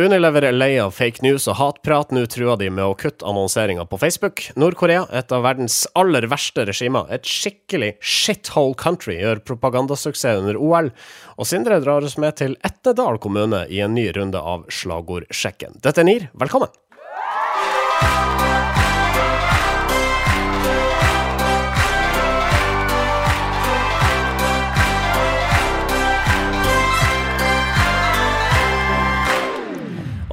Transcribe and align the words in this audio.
Unilever 0.00 0.46
er 0.48 0.54
lei 0.56 0.70
av 0.80 0.94
fake 0.96 1.20
news 1.20 1.44
og 1.50 1.58
hatprat. 1.58 2.12
Nå 2.14 2.22
truer 2.32 2.56
de 2.56 2.70
med 2.72 2.86
å 2.86 2.96
kutte 2.96 3.26
annonseringa 3.28 3.84
på 3.90 3.98
Facebook. 4.00 4.46
Nord-Korea, 4.56 5.02
et 5.12 5.34
av 5.34 5.44
verdens 5.44 5.82
aller 5.98 6.24
verste 6.30 6.64
regimer, 6.68 7.10
et 7.12 7.28
skikkelig 7.28 7.92
shithole 8.00 8.78
country, 8.80 9.18
gjør 9.20 9.44
propagandasuksess 9.50 10.40
under 10.40 10.56
OL. 10.56 10.92
Og 11.36 11.50
Sindre 11.50 11.82
drar 11.84 12.06
oss 12.06 12.16
med 12.16 12.38
til 12.40 12.56
Etnedal 12.64 13.20
kommune 13.20 13.66
i 13.68 13.84
en 13.84 13.92
ny 13.98 14.08
runde 14.16 14.40
av 14.40 14.64
Slagordsjekken. 14.72 15.82
Dette 15.84 16.00
er 16.00 16.08
NIR, 16.08 16.30
velkommen! 16.32 16.79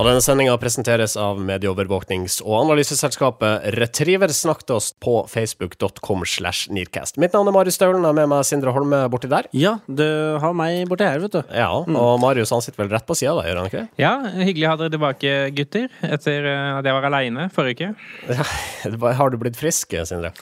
Denne 0.07 0.21
sendinga 0.23 0.53
presenteres 0.61 1.13
av 1.19 1.39
medieovervåknings- 1.43 2.39
og 2.43 2.53
analyseselskapet 2.63 3.65
Retriever. 3.75 4.31
Snakk 4.35 4.61
til 4.67 4.77
oss 4.77 4.89
på 5.03 5.13
facebook.com 5.31 6.23
slash 6.27 6.69
nearcast. 6.73 7.19
Mitt 7.21 7.35
navn 7.35 7.49
er 7.51 7.55
Marius 7.55 7.77
Staulen, 7.79 8.05
og 8.07 8.15
med 8.17 8.29
meg 8.31 8.45
Sindre 8.47 8.71
Holme 8.75 9.01
borti 9.11 9.29
der. 9.31 9.49
Ja, 9.57 9.73
du 9.89 10.05
har 10.43 10.55
meg 10.57 10.85
borti 10.91 11.07
her, 11.07 11.19
vet 11.23 11.35
du. 11.35 11.41
Ja, 11.51 11.67
og 11.83 12.21
Marius 12.23 12.53
han 12.55 12.63
sitter 12.63 12.85
vel 12.85 12.93
rett 12.95 13.07
på 13.09 13.17
sida 13.19 13.35
da, 13.37 13.43
gjør 13.49 13.61
han 13.61 13.69
ikke 13.71 13.83
det? 13.83 13.89
Ja, 14.01 14.13
hyggelig 14.37 14.67
å 14.69 14.71
ha 14.73 14.79
dere 14.83 14.95
tilbake, 14.95 15.35
gutter. 15.59 15.87
Etter 16.07 16.49
eh, 16.53 16.71
at 16.79 16.87
jeg 16.87 16.97
var 16.99 17.09
aleine 17.11 17.49
forrige 17.53 17.91
uke. 17.91 17.93
Ja, 18.37 19.13
har 19.19 19.29
du 19.33 19.37
blitt 19.41 19.59
frisk, 19.59 19.93
Sindre? 20.07 20.33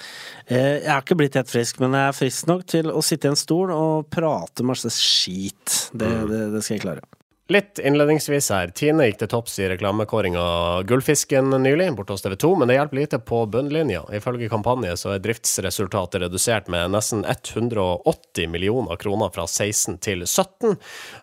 Eh, 0.48 0.82
Jeg 0.84 0.92
har 0.92 1.02
ikke 1.04 1.18
blitt 1.20 1.36
helt 1.40 1.50
frisk, 1.52 1.80
men 1.82 1.96
jeg 1.98 2.12
er 2.12 2.18
frisk 2.18 2.50
nok 2.52 2.66
til 2.70 2.92
å 2.94 3.02
sitte 3.06 3.30
i 3.30 3.34
en 3.34 3.40
stol 3.40 3.74
og 3.74 4.10
prate 4.14 4.66
masse 4.68 4.92
skit. 4.94 5.90
Det, 5.94 6.12
det, 6.30 6.42
det 6.54 6.62
skal 6.66 6.78
jeg 6.78 6.86
klare. 6.90 7.06
Litt 7.54 7.78
innledningsvis 7.78 8.48
her. 8.50 8.72
Tine 8.74 9.06
gikk 9.06 9.20
til 9.22 9.30
topps 9.30 9.60
i 9.62 9.68
reklamekåringa 9.70 10.46
Gullfisken 10.90 11.54
nylig, 11.62 11.92
borte 11.94 12.16
hos 12.16 12.26
TV 12.26 12.34
2, 12.42 12.50
men 12.58 12.72
det 12.72 12.80
hjelper 12.80 12.98
lite 12.98 13.20
på 13.22 13.44
bunnlinja. 13.54 14.02
Ifølge 14.18 14.50
kampanje 14.50 14.96
så 14.98 15.14
er 15.14 15.22
driftsresultatet 15.22 16.24
redusert 16.26 16.72
med 16.74 16.90
nesten 16.96 17.22
180 17.22 18.50
millioner 18.50 18.98
kroner 18.98 19.30
fra 19.36 19.46
16 19.46 20.00
til 20.02 20.26
17, 20.26 20.74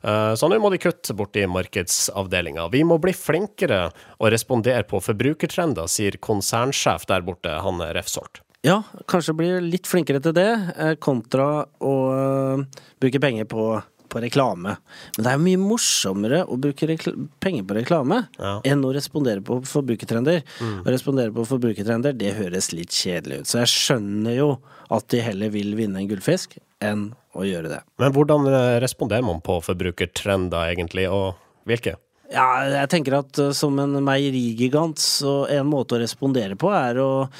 Eh, 0.02 0.34
så 0.34 0.48
nå 0.50 0.58
må 0.62 0.70
de 0.72 0.80
kutte 0.82 1.14
borti 1.16 1.44
markedsavdelinga. 1.46 2.68
Vi 2.72 2.82
må 2.86 2.98
bli 3.02 3.14
flinkere 3.14 3.84
å 4.18 4.30
respondere 4.32 4.86
på 4.88 5.00
forbrukertrender, 5.02 5.90
sier 5.90 6.18
konsernsjef 6.22 7.06
der 7.10 7.22
borte, 7.26 7.54
Hanne 7.62 7.92
Refsholt. 7.96 8.42
Ja, 8.62 8.76
kanskje 9.10 9.34
bli 9.34 9.48
litt 9.64 9.88
flinkere 9.90 10.20
til 10.22 10.34
det, 10.36 10.50
eh, 10.76 10.94
kontra 11.02 11.66
å 11.82 11.94
eh, 12.14 12.82
bruke 13.02 13.20
penger 13.22 13.48
på, 13.50 13.64
på 14.12 14.20
reklame. 14.22 14.76
Men 15.16 15.26
det 15.26 15.32
er 15.32 15.40
mye 15.42 15.60
morsommere 15.60 16.42
å 16.44 16.58
bruke 16.60 16.98
penger 17.42 17.64
på 17.68 17.78
reklame 17.80 18.22
Ja. 18.38 18.58
enn 18.68 18.84
å 18.84 18.92
respondere 18.94 19.40
på 19.44 19.60
forbrukertrender. 19.68 20.42
Å 20.60 20.92
respondere 20.92 21.32
på 21.34 21.46
forbrukertrender, 21.48 22.16
det 22.16 22.34
høres 22.36 22.72
litt 22.76 22.92
kjedelig 22.92 23.40
ut. 23.42 23.50
Så 23.50 23.62
jeg 23.62 23.72
skjønner 23.72 24.36
jo 24.36 24.50
at 24.92 25.08
de 25.08 25.22
heller 25.24 25.52
vil 25.54 25.74
vinne 25.78 26.02
en 26.02 26.08
gullfisk 26.10 26.58
enn 26.82 27.12
å 27.38 27.44
gjøre 27.46 27.70
det. 27.72 27.82
Men 28.02 28.12
hvordan 28.12 28.46
eh, 28.50 28.78
responderer 28.82 29.24
man 29.24 29.40
på 29.44 29.60
forbrukertrender, 29.64 30.72
egentlig, 30.74 31.08
og 31.08 31.38
hvilke? 31.68 31.96
Ja, 32.32 32.64
jeg 32.64 32.88
tenker 32.92 33.18
at 33.20 33.38
uh, 33.40 33.50
som 33.56 33.76
en 33.82 33.98
meierigigant, 34.04 35.00
så 35.00 35.42
en 35.52 35.68
måte 35.68 35.96
å 35.98 36.02
respondere 36.02 36.56
på 36.60 36.70
er 36.72 37.00
å 37.02 37.10
eh, 37.26 37.30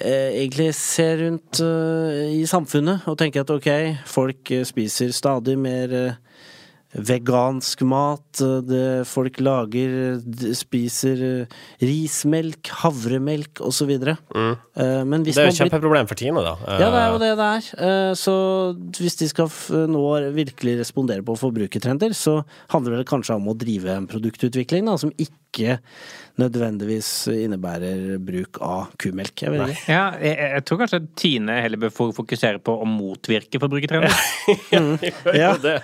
egentlig 0.00 0.74
ser 0.74 1.18
rundt 1.22 1.60
uh, 1.62 2.24
i 2.34 2.44
samfunnet 2.50 3.06
og 3.10 3.18
tenker 3.20 3.44
at 3.44 3.50
ok, 3.54 3.70
folk 4.10 4.50
eh, 4.50 4.64
spiser 4.66 5.12
stadig 5.14 5.54
mer 5.60 5.92
eh, 5.94 6.16
vegansk 6.94 7.82
mat, 7.90 8.40
eh, 8.42 8.60
det 8.66 8.84
folk 9.10 9.40
lager, 9.42 10.18
spiser 10.54 11.22
eh, 11.26 11.60
rismelk, 11.82 12.70
havremelk 12.84 13.62
osv. 13.66 13.90
Mm. 13.98 14.56
Men 15.10 15.24
hvis 15.26 15.34
Det 15.38 15.42
er 15.42 15.50
jo 15.50 15.54
et 15.54 15.62
kjempeproblem 15.62 16.10
for 16.10 16.18
Tine, 16.18 16.42
da. 16.46 16.54
ja, 16.78 16.90
det 16.90 17.00
er 17.02 17.08
jo 17.14 17.22
det 17.22 17.32
det 17.40 17.48
er. 17.50 17.70
Eh, 17.88 18.10
Så 18.18 18.34
hvis 18.98 19.18
de 19.20 19.28
skal 19.30 19.50
nå 19.90 20.04
virkelig 20.34 20.78
respondere 20.82 21.22
på 21.26 21.36
forbrukertrender, 21.38 22.14
så 22.14 22.42
handler 22.74 23.00
det 23.02 23.08
kanskje 23.10 23.38
om 23.38 23.50
å 23.50 23.56
drive 23.58 23.90
en 23.94 24.06
produktutvikling 24.10 24.86
da, 24.86 24.96
som 24.98 25.12
ikke 25.18 25.34
nødvendigvis 26.40 27.08
innebærer 27.30 28.16
bruk 28.22 28.58
av 28.64 28.88
kumelk. 28.98 29.44
Jeg 29.44 29.52
vet 29.54 29.70
ikke. 29.70 29.92
Ja, 29.92 30.02
jeg, 30.18 30.34
jeg 30.56 30.64
tror 30.66 30.80
kanskje 30.80 31.00
Tine 31.18 31.58
heller 31.62 31.78
bør 31.84 31.92
fokusere 32.16 32.58
på 32.64 32.74
å 32.82 32.88
motvirke 32.88 33.60
forbrukertrender. 33.62 34.14
Ja. 35.34 35.54
det. 35.60 35.78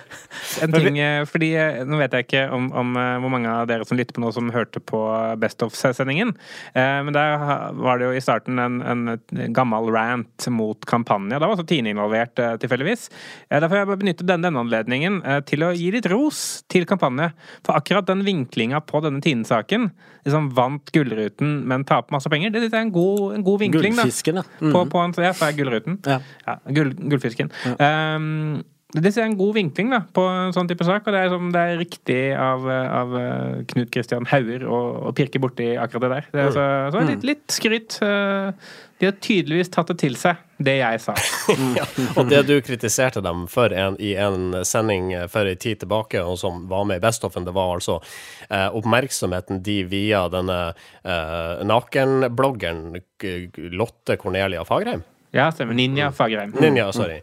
En 0.61 0.73
ting, 0.73 0.97
eh, 1.01 1.23
fordi 1.25 1.47
eh, 1.57 1.79
Nå 1.87 1.97
vet 1.97 2.13
jeg 2.13 2.25
ikke 2.27 2.43
om, 2.53 2.67
om 2.77 2.91
eh, 2.99 3.15
hvor 3.23 3.31
mange 3.33 3.49
av 3.49 3.65
dere 3.69 3.87
som 3.87 3.97
lytter 3.97 4.13
på 4.13 4.21
nå, 4.21 4.29
som 4.35 4.51
hørte 4.53 4.81
på 4.83 4.99
Best 5.41 5.63
of-sendingen. 5.65 6.33
Eh, 6.75 6.99
Men 7.07 7.15
der 7.15 7.37
var 7.79 7.97
det 7.99 8.09
jo 8.09 8.17
i 8.17 8.21
starten 8.23 8.59
en, 8.61 8.77
en 8.83 9.53
gammel 9.55 9.89
rant 9.95 10.47
mot 10.53 10.85
kampanje. 10.89 11.39
Da 11.39 11.47
var 11.47 11.55
også 11.55 11.67
Tine 11.71 11.93
involvert, 11.93 12.35
tilfeldigvis. 12.61 13.07
Derfor 13.49 13.73
vil 13.73 13.81
jeg 13.81 13.89
bare 13.91 14.01
benytte 14.03 14.27
denne, 14.27 14.45
denne 14.49 14.61
anledningen 14.65 15.19
til 15.47 15.65
å 15.65 15.71
gi 15.77 15.89
litt 15.95 16.09
ros 16.11 16.61
til 16.71 16.85
kampanje. 16.89 17.31
For 17.65 17.77
akkurat 17.79 18.09
den 18.09 18.25
vinklinga 18.27 18.83
på 18.85 19.01
denne 19.05 19.23
Tine-saken, 19.23 19.60
liksom 20.25 20.49
vant 20.57 20.91
Gullruten, 20.93 21.61
men 21.67 21.85
taper 21.87 22.13
masse 22.15 22.29
penger, 22.29 22.53
det 22.53 22.67
det 22.67 22.73
er 22.73 22.85
en 22.87 22.91
god, 22.93 23.35
en 23.35 23.45
god 23.45 23.59
vinkling. 23.59 23.95
da. 23.95 24.03
Gullfisken, 24.03 24.41
ja. 24.41 24.43
Mhm. 24.59 24.73
På, 24.75 24.85
på 24.89 25.05
en, 25.05 25.15
ja, 25.17 25.33
så 25.33 25.49
er 25.49 25.57
Gullruten? 25.57 25.97
Ja. 26.05 26.19
Ja, 26.47 26.57
gull, 26.69 26.93
gullfisken. 26.93 27.51
Um, 27.79 28.63
det 28.91 29.13
er 29.15 29.23
en 29.23 29.37
god 29.39 29.53
vinkling 29.55 29.91
da, 29.93 30.01
på 30.11 30.23
en 30.27 30.51
sånn 30.51 30.67
type 30.67 30.83
sak, 30.83 31.05
og 31.07 31.15
det 31.15 31.19
er, 31.23 31.29
som, 31.31 31.47
det 31.53 31.59
er 31.63 31.77
riktig 31.79 32.19
av, 32.35 32.65
av 32.67 33.13
uh, 33.15 33.61
Knut 33.71 33.91
Kristian 33.93 34.27
Hauger 34.27 34.65
å, 34.67 34.79
å 35.07 35.13
pirke 35.15 35.39
borti 35.39 35.69
akkurat 35.79 36.03
det 36.03 36.11
der. 36.11 36.27
Det 36.33 36.41
er, 36.43 36.51
så, 36.57 36.65
så 36.91 37.03
litt, 37.07 37.23
litt 37.23 37.55
skryt. 37.55 37.95
Uh, 38.03 38.51
de 39.01 39.07
har 39.09 39.15
tydeligvis 39.17 39.71
tatt 39.73 39.87
det 39.89 39.95
til 39.97 40.13
seg, 40.19 40.41
det 40.61 40.75
jeg 40.77 40.99
sa. 41.01 41.15
ja. 41.79 41.85
Og 42.21 42.27
det 42.29 42.43
du 42.45 42.53
kritiserte 42.61 43.23
dem 43.25 43.47
for 43.49 43.73
en, 43.73 43.95
i 43.97 44.11
en 44.13 44.59
sending 44.67 45.09
for 45.33 45.49
en 45.49 45.57
tid 45.57 45.79
tilbake, 45.81 46.21
og 46.21 46.37
som 46.37 46.67
var 46.69 46.85
med 46.85 47.01
i 47.01 47.01
Bestoffen, 47.01 47.47
det 47.47 47.55
var 47.55 47.73
altså 47.79 47.95
eh, 48.45 48.67
oppmerksomheten 48.69 49.63
de 49.65 49.79
via 49.89 50.27
denne 50.29 50.59
eh, 51.01 51.63
nakenbloggeren 51.65 52.99
Lotte 53.73 54.19
Cornelia 54.21 54.61
Fagreim. 54.69 55.01
Ja, 55.33 55.47
stemmer. 55.51 55.73
Ninja 55.73 56.11
Fagerheim. 56.11 56.53
Ninja, 56.59 56.91
sorry. 56.93 57.21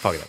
Fagreim. 0.00 0.26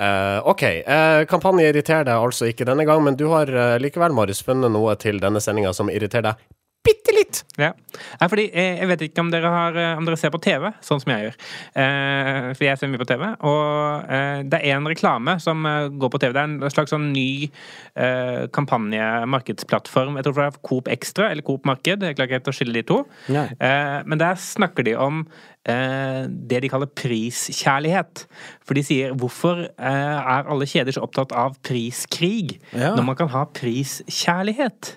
Uh, 0.00 0.48
OK. 0.48 0.62
Uh, 0.62 1.26
kampanje 1.28 1.66
irriterer 1.68 2.06
deg 2.08 2.16
altså 2.16 2.48
ikke 2.48 2.64
denne 2.64 2.86
gang, 2.88 3.02
men 3.04 3.18
du 3.18 3.26
har 3.34 3.50
uh, 3.52 3.74
likevel, 3.82 4.14
Marius, 4.16 4.40
funnet 4.46 4.72
noe 4.72 4.94
til 4.96 5.20
denne 5.20 5.42
sendinga 5.44 5.74
som 5.76 5.92
irriterer 5.92 6.30
deg 6.30 6.46
bitte 6.86 7.12
litt. 7.12 7.42
Ja. 7.60 7.72
Nei, 8.20 8.26
fordi 8.32 8.44
eh, 8.56 8.78
jeg 8.80 8.88
vet 8.88 9.02
ikke 9.04 9.20
om 9.20 9.28
dere, 9.32 9.50
har, 9.52 9.76
eh, 9.76 9.98
om 9.98 10.06
dere 10.08 10.16
ser 10.16 10.30
på 10.32 10.40
TV, 10.40 10.70
sånn 10.86 11.00
som 11.02 11.10
jeg 11.12 11.26
gjør. 11.26 11.34
Eh, 11.82 12.46
for 12.56 12.64
jeg 12.64 12.80
ser 12.80 12.88
mye 12.92 13.00
på 13.02 13.08
TV. 13.10 13.24
Og 13.50 14.08
eh, 14.16 14.40
det 14.48 14.60
er 14.64 14.78
en 14.78 14.88
reklame 14.88 15.34
som 15.44 15.66
eh, 15.68 15.88
går 15.92 16.12
på 16.14 16.20
TV. 16.22 16.32
Det 16.32 16.40
er 16.40 16.48
en 16.48 16.72
slags 16.72 16.94
sånn 16.94 17.10
ny 17.12 17.26
eh, 18.00 18.46
kampanje-markedsplattform. 18.56 20.16
Jeg 20.18 20.26
tror 20.28 20.38
det 20.38 20.46
er 20.48 20.58
Coop 20.70 20.88
Extra 20.92 21.30
eller 21.34 21.44
Coop 21.46 21.68
Marked. 21.68 22.04
Jeg 22.06 22.16
klarer 22.16 22.30
ikke 22.30 22.38
helt 22.40 22.52
å 22.52 22.56
skille 22.56 22.76
de 22.78 22.84
to. 22.88 23.00
Eh, 23.30 23.98
men 24.08 24.20
der 24.22 24.40
snakker 24.40 24.86
de 24.86 24.96
om 25.00 25.22
eh, 25.68 26.24
det 26.30 26.62
de 26.64 26.70
kaller 26.72 26.90
priskjærlighet. 26.96 28.24
For 28.64 28.78
de 28.78 28.86
sier 28.86 29.12
hvorfor 29.18 29.66
er 29.76 30.48
alle 30.50 30.68
kjeder 30.70 30.96
så 30.96 31.04
opptatt 31.06 31.34
av 31.36 31.58
priskrig 31.66 32.56
Ja. 32.72 32.94
når 32.96 33.04
man 33.12 33.18
kan 33.18 33.28
ha 33.34 33.44
priskjærlighet? 33.56 34.96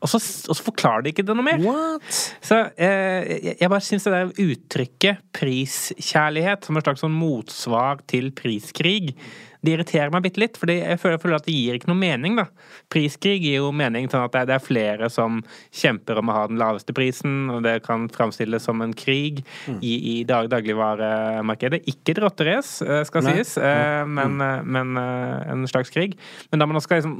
Og 0.00 0.08
så, 0.08 0.20
og 0.48 0.56
så 0.56 0.64
forklarer 0.64 1.04
de 1.04 1.12
ikke 1.12 1.24
det 1.28 1.36
noe 1.36 1.44
mer. 1.44 1.60
What? 1.60 2.20
Så 2.44 2.56
eh, 2.80 3.52
jeg, 3.52 3.68
bare 3.68 3.84
syns 3.84 4.06
det 4.08 4.14
der 4.14 4.32
uttrykket 4.46 5.20
priskjærlighet 5.36 6.64
som 6.64 6.80
et 6.80 6.88
slags 6.88 7.04
sånn 7.04 7.16
motsvar 7.16 8.00
til 8.10 8.30
priskrig, 8.36 9.12
det 9.60 9.74
irriterer 9.74 10.12
meg 10.12 10.24
bitte 10.24 10.40
litt, 10.40 10.56
for 10.56 10.70
jeg 10.72 10.98
føler, 11.00 11.36
at 11.36 11.46
det 11.46 11.54
gir 11.54 11.76
ikke 11.76 11.90
noe 11.90 12.00
mening, 12.00 12.38
da. 12.38 12.46
Priskrig 12.92 13.42
gir 13.42 13.58
jo 13.58 13.70
mening 13.76 14.08
sånn 14.08 14.24
at 14.24 14.32
det 14.32 14.42
er, 14.46 14.52
er 14.56 14.64
flere 14.64 15.10
som 15.12 15.42
kjemper 15.76 16.20
om 16.20 16.32
å 16.32 16.36
ha 16.36 16.44
den 16.48 16.60
laveste 16.60 16.94
prisen, 16.96 17.50
og 17.52 17.64
det 17.66 17.76
kan 17.84 18.08
framstilles 18.12 18.64
som 18.64 18.80
en 18.84 18.94
krig 18.96 19.42
i, 19.80 19.92
i 20.14 20.16
dag, 20.28 20.48
dagligvaremarkedet. 20.52 21.82
Ikke 21.92 22.14
et 22.14 22.22
rotterace, 22.24 22.80
eh, 22.86 23.04
skal 23.08 23.26
Nei. 23.26 23.36
sies, 23.36 23.56
eh, 23.60 24.02
men, 24.08 24.40
eh, 24.44 24.64
men 24.64 24.96
en 25.00 25.68
slags 25.68 25.92
krig. 25.92 26.16
Men 26.50 26.62
da 26.62 26.68
man 26.70 26.80
også 26.80 26.88
skal 26.88 27.02
liksom 27.02 27.18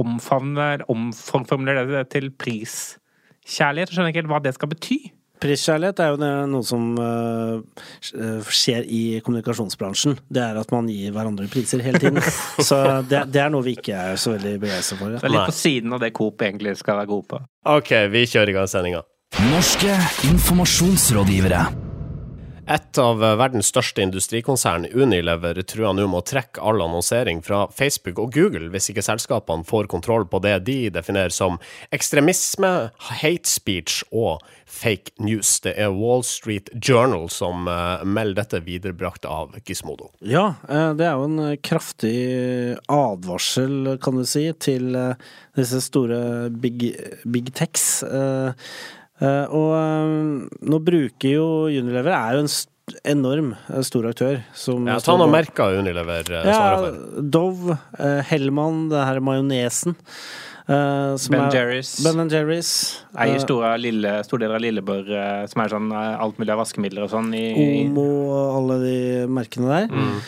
omfavne, 0.00 0.70
omformulere 0.90 1.88
det 1.90 2.06
til 2.14 2.30
priskjærlighet, 2.30 3.90
skjønner 3.90 4.10
jeg 4.10 4.14
ikke 4.14 4.22
helt 4.24 4.34
hva 4.36 4.44
det 4.46 4.54
skal 4.56 4.70
bety. 4.70 5.00
Priskjærlighet 5.40 6.00
er 6.04 6.12
jo 6.12 6.30
noe 6.50 6.66
som 6.66 6.88
eh, 7.00 7.84
skjer 8.50 8.84
i 8.84 9.02
kommunikasjonsbransjen. 9.24 10.18
Det 10.28 10.42
er 10.44 10.60
at 10.60 10.72
man 10.74 10.88
gir 10.92 11.14
hverandre 11.16 11.48
priser 11.52 11.82
hele 11.84 12.02
tiden. 12.02 12.20
Så 12.68 12.80
det, 13.08 13.26
det 13.32 13.44
er 13.44 13.52
noe 13.52 13.64
vi 13.66 13.76
ikke 13.78 13.96
er 13.96 14.20
så 14.20 14.34
veldig 14.36 14.56
begeistra 14.62 15.00
for. 15.00 15.16
Det 15.16 15.24
er 15.24 15.36
litt 15.36 15.52
på 15.52 15.58
siden 15.60 15.96
av 15.96 16.04
det 16.04 16.12
Coop 16.16 16.44
egentlig 16.44 16.76
skal 16.80 17.00
være 17.00 17.12
god 17.12 17.28
på. 17.32 17.44
OK, 17.76 17.94
vi 18.12 18.26
kjører 18.28 18.52
i 18.52 18.58
gang 18.60 18.68
sendinga. 18.70 19.04
Norske 19.50 19.94
informasjonsrådgivere. 20.28 21.89
Et 22.70 22.98
av 23.02 23.18
verdens 23.18 23.66
største 23.66 24.02
industrikonsern, 24.04 24.84
Unilever, 24.94 25.58
truer 25.66 25.96
nå 25.96 26.04
med 26.06 26.20
å 26.20 26.26
trekke 26.30 26.62
all 26.62 26.78
annonsering 26.84 27.40
fra 27.42 27.64
Facebook 27.74 28.20
og 28.22 28.36
Google 28.36 28.68
hvis 28.70 28.92
ikke 28.92 29.02
selskapene 29.02 29.66
får 29.66 29.88
kontroll 29.90 30.28
på 30.30 30.38
det 30.44 30.52
de 30.68 30.76
definerer 30.94 31.34
som 31.34 31.58
ekstremisme, 31.90 32.70
hate 33.10 33.50
speech 33.50 34.04
og 34.14 34.44
fake 34.70 35.16
news. 35.18 35.56
Det 35.64 35.72
er 35.82 35.90
Wall 35.96 36.22
Street 36.22 36.70
Journal 36.78 37.26
som 37.34 37.66
uh, 37.66 38.04
melder 38.06 38.44
dette 38.44 38.62
viderebrakt 38.68 39.26
av 39.26 39.58
Gizmodo. 39.66 40.12
Ja, 40.22 40.52
uh, 40.70 40.92
det 40.94 41.08
er 41.08 41.18
jo 41.18 41.26
en 41.26 41.58
kraftig 41.66 42.14
advarsel, 42.86 43.96
kan 43.98 44.22
du 44.22 44.22
si, 44.22 44.46
til 44.62 44.94
uh, 44.94 45.18
disse 45.58 45.82
store 45.90 46.22
big, 46.54 46.92
big 47.26 47.50
techs. 47.58 48.04
Uh, 49.20 49.46
og 49.52 49.70
um, 49.76 50.20
nå 50.64 50.78
bruker 50.80 51.34
jo 51.34 51.46
Unilever 51.68 52.14
er 52.16 52.38
jo 52.38 52.44
en 52.46 52.52
enorm 53.04 53.50
stor 53.86 54.08
aktør. 54.10 54.40
Som 54.56 54.88
ja, 54.88 54.98
ta 55.04 55.16
noen 55.20 55.34
merker 55.34 55.76
Unilever 55.80 56.24
svarer 56.26 56.48
ja, 56.48 56.78
for. 56.86 57.26
Dove, 57.36 57.76
uh, 57.98 58.20
Hellmann, 58.30 58.86
det 58.92 59.02
her 59.04 59.20
majonesen. 59.24 59.98
Uh, 60.70 61.18
ben 61.30 61.50
Jerrys. 61.50 61.96
Ben 62.04 62.30
Jerry's. 62.30 62.70
Eier 63.18 63.40
store, 63.42 63.72
lille, 63.82 64.12
store 64.26 64.44
deler 64.44 64.60
av 64.60 64.62
Lilleborg, 64.62 65.08
uh, 65.10 65.42
som 65.50 65.64
er 65.64 65.72
sånn 65.72 65.88
uh, 65.90 66.20
alt 66.22 66.38
mulig 66.38 66.54
av 66.54 66.60
vaskemidler 66.62 67.08
og 67.08 67.10
sånn. 67.10 67.32
I, 67.34 67.48
Omo 67.82 68.06
og 68.28 68.60
alle 68.60 68.78
de 68.84 69.00
merkene 69.40 69.72
der. 69.72 69.90
Mm. 69.90 70.22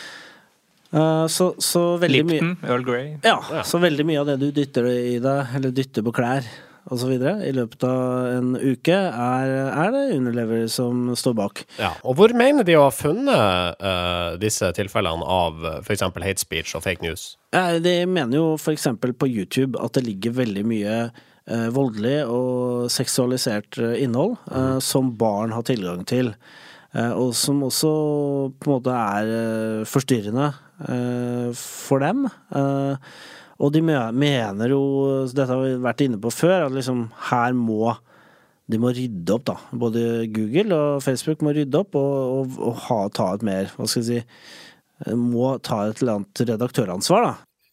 så, 1.33 1.47
så 1.63 1.83
veldig 2.03 2.25
mye 2.27 2.41
Lipton, 2.41 2.57
Earl 2.69 2.83
Grey. 2.85 3.07
Ja, 3.25 3.39
ja, 3.55 3.63
så 3.65 3.79
veldig 3.81 4.05
mye 4.09 4.25
av 4.25 4.33
det 4.33 4.37
du 4.43 4.51
dytter 4.53 4.91
i 4.91 5.17
deg, 5.23 5.55
eller 5.57 5.73
dytter 5.73 6.05
på 6.05 6.13
klær, 6.19 6.49
osv. 6.91 7.13
i 7.15 7.53
løpet 7.55 7.85
av 7.87 8.29
en 8.33 8.53
uke, 8.57 8.97
er, 8.97 9.53
er, 9.71 9.93
det 9.95 10.17
Unilever 10.19 10.67
som 10.73 11.13
står 11.19 11.37
bak. 11.39 11.65
Ja, 11.79 11.93
og 12.03 12.17
Hvor 12.19 12.35
mener 12.37 12.67
de 12.67 12.77
å 12.79 12.87
ha 12.89 12.95
funnet 12.95 13.83
uh, 13.83 14.39
disse 14.43 14.73
tilfellene 14.77 15.27
av 15.27 15.63
uh, 15.63 15.77
f.eks. 15.83 16.03
hate 16.03 16.43
speech 16.43 16.75
og 16.79 16.85
fake 16.87 17.05
news? 17.05 17.37
Ja, 17.55 17.79
de 17.83 17.95
mener 18.11 18.39
jo 18.41 18.47
f.eks. 18.57 18.89
på 18.99 19.31
YouTube 19.31 19.81
at 19.83 19.95
det 19.99 20.07
ligger 20.09 20.39
veldig 20.43 20.65
mye 20.67 20.97
uh, 21.13 21.69
voldelig 21.75 22.19
og 22.27 22.91
seksualisert 22.93 23.79
uh, 23.83 23.95
innhold 24.01 24.37
mm. 24.49 24.83
som 24.83 25.13
barn 25.19 25.55
har 25.55 25.67
tilgang 25.69 26.05
til. 26.09 26.35
og 26.93 27.31
som 27.33 27.63
også 27.65 27.91
på 28.61 28.69
en 28.69 28.73
måte 28.75 28.93
er 28.93 29.85
forstyrrende 29.89 30.51
for 31.57 32.05
dem. 32.05 32.27
Og 33.63 33.71
de 33.75 33.83
mener 33.85 34.73
jo, 34.73 34.83
dette 35.31 35.51
har 35.51 35.63
vi 35.63 35.77
vært 35.85 36.03
inne 36.03 36.19
på 36.23 36.33
før, 36.35 36.67
at 36.67 36.75
liksom 36.75 37.07
her 37.31 37.55
må 37.55 37.95
de 38.71 38.79
må 38.81 38.93
rydde 38.95 39.35
opp, 39.35 39.47
da. 39.51 39.57
Både 39.77 40.03
Google 40.33 40.77
og 40.77 41.05
Facebook 41.05 41.43
må 41.45 41.53
rydde 41.55 41.81
opp 41.83 41.97
og, 41.99 42.13
og, 42.39 42.59
og 42.63 42.85
ha, 42.87 43.01
ta 43.13 43.33
et 43.37 43.47
mer, 43.47 43.73
hva 43.77 43.89
skal 43.91 44.05
jeg 44.05 44.23
si 44.23 45.17
Må 45.19 45.57
ta 45.67 45.81
et 45.89 45.99
eller 45.99 46.21
annet 46.21 46.45
redaktøransvar, 46.47 47.27
da. 47.27 47.33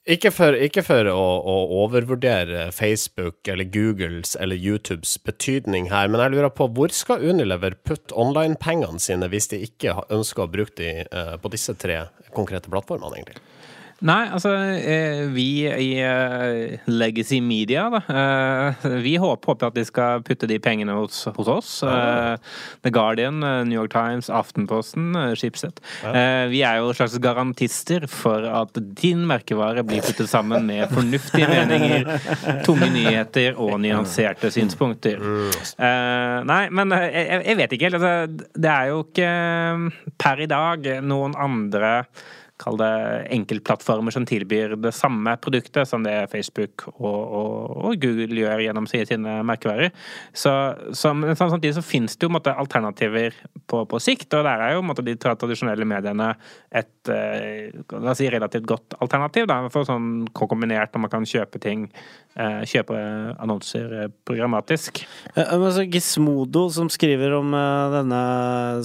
Ikke 0.09 0.31
for, 0.33 0.56
ikke 0.57 0.81
for 0.81 1.06
å, 1.12 1.18
å, 1.38 1.56
overvurdere 1.83 2.71
Facebook 2.74 3.45
eller 3.51 3.68
Googles 3.69 4.33
eller 4.41 4.57
YouTubes 4.57 5.12
betydning 5.21 5.91
her, 5.91 6.09
men 6.09 6.24
jeg 6.24 6.33
lurer 6.33 6.50
på 6.56 6.65
hvor 6.74 6.89
skal 6.95 7.21
Unilever 7.21 7.75
putte 7.86 8.18
online-pengene 8.18 8.97
sine 9.03 9.30
hvis 9.30 9.51
de 9.51 9.59
ikke 9.68 9.94
ønsker 10.09 10.47
å 10.47 10.50
bruke 10.50 10.74
de 10.80 11.03
uh, 11.13 11.36
på 11.38 11.51
disse 11.53 11.75
tre 11.77 12.00
konkrete 12.33 12.71
plattformene, 12.74 13.19
egentlig? 13.19 13.44
Nei, 14.06 14.30
altså 14.31 14.54
eh, 14.80 15.25
vi 15.34 15.68
i 15.68 15.90
eh, 16.00 16.80
Legacy 16.88 17.42
Media, 17.44 17.90
da, 17.92 18.00
eh, 18.07 18.86
vi 19.04 19.18
håper 19.19 19.68
at 19.68 19.75
de 19.75 19.84
skal 19.88 20.24
putte 20.24 20.48
de 20.48 20.60
pengene 20.63 20.96
hos, 20.96 21.25
hos 21.36 21.51
oss. 21.51 21.72
Ja. 21.84 22.38
The 22.86 22.94
Guardian, 22.96 23.42
New 23.42 23.75
York 23.75 23.92
Times, 23.92 24.30
Aftenposten, 24.31 25.12
Schibsted. 25.36 25.81
Ja. 26.04 26.48
Vi 26.51 26.62
er 26.63 26.80
jo 26.80 26.94
slags 26.96 27.18
garantister 27.22 28.07
for 28.12 28.46
at 28.48 28.80
din 29.01 29.25
merkevare 29.28 29.84
blir 29.88 30.04
puttet 30.06 30.31
sammen 30.31 30.68
med 30.69 30.88
fornuftige 30.94 31.50
meninger, 31.56 32.07
tunge 32.68 32.90
nyheter 32.94 33.60
og 33.60 33.75
nyanserte 33.84 34.51
synspunkter. 34.54 35.19
Mm. 35.19 36.48
Nei, 36.48 36.63
men 36.75 36.96
jeg, 36.96 37.44
jeg 37.51 37.60
vet 37.60 37.75
ikke 37.75 37.90
helt. 37.90 38.00
Altså, 38.00 38.50
det 38.56 38.74
er 38.74 38.92
jo 38.94 39.04
ikke 39.04 39.31
per 40.19 40.46
i 40.46 40.50
dag 40.50 40.92
noen 41.04 41.36
andre 41.40 41.96
kall 42.59 42.77
det 42.79 42.91
enkeltplattformer 43.31 44.13
som 44.13 44.25
tilbyr 44.27 44.75
det 44.83 44.91
samme 44.95 45.35
produktet 45.41 45.88
som 45.88 46.03
det 46.03 46.15
Facebook 46.31 46.88
og, 46.97 47.06
og, 47.07 47.77
og 47.89 48.01
Google 48.03 48.41
gjør 48.41 48.63
gjennom 48.65 48.88
sine 48.89 49.39
merkevarer. 49.47 49.94
Så, 50.35 50.51
så, 50.91 51.13
samtidig 51.39 51.75
så 51.77 51.85
finnes 51.85 52.17
det 52.17 52.27
jo 52.27 52.33
måte, 52.35 52.53
alternativer 52.53 53.35
på, 53.69 53.83
på, 53.89 54.01
sikt, 54.03 54.33
og 54.35 54.44
der 54.47 54.65
er 54.65 54.75
jo 54.75 54.83
måte, 54.85 55.06
de 55.06 55.15
tradisjonelle 55.19 55.88
mediene 55.88 56.33
et 56.75 57.11
eh, 57.13 58.15
si, 58.17 58.29
relativt 58.31 58.67
godt 58.67 58.97
alternativ. 59.00 59.47
Da, 59.50 59.62
for 59.71 59.88
sånn 59.88 60.27
kombinert 60.35 60.94
når 60.94 61.05
man 61.05 61.13
kan 61.13 61.27
kjøpe 61.29 61.62
ting, 61.63 61.88
eh, 62.35 62.62
kjøpe 62.67 63.00
annonser 63.39 63.95
eh, 64.03 64.12
programmatisk. 64.27 65.03
Altså, 65.35 65.88
Gismodo, 65.88 66.67
som 66.73 66.91
skriver 66.91 67.38
om 67.39 67.55
denne 67.95 68.21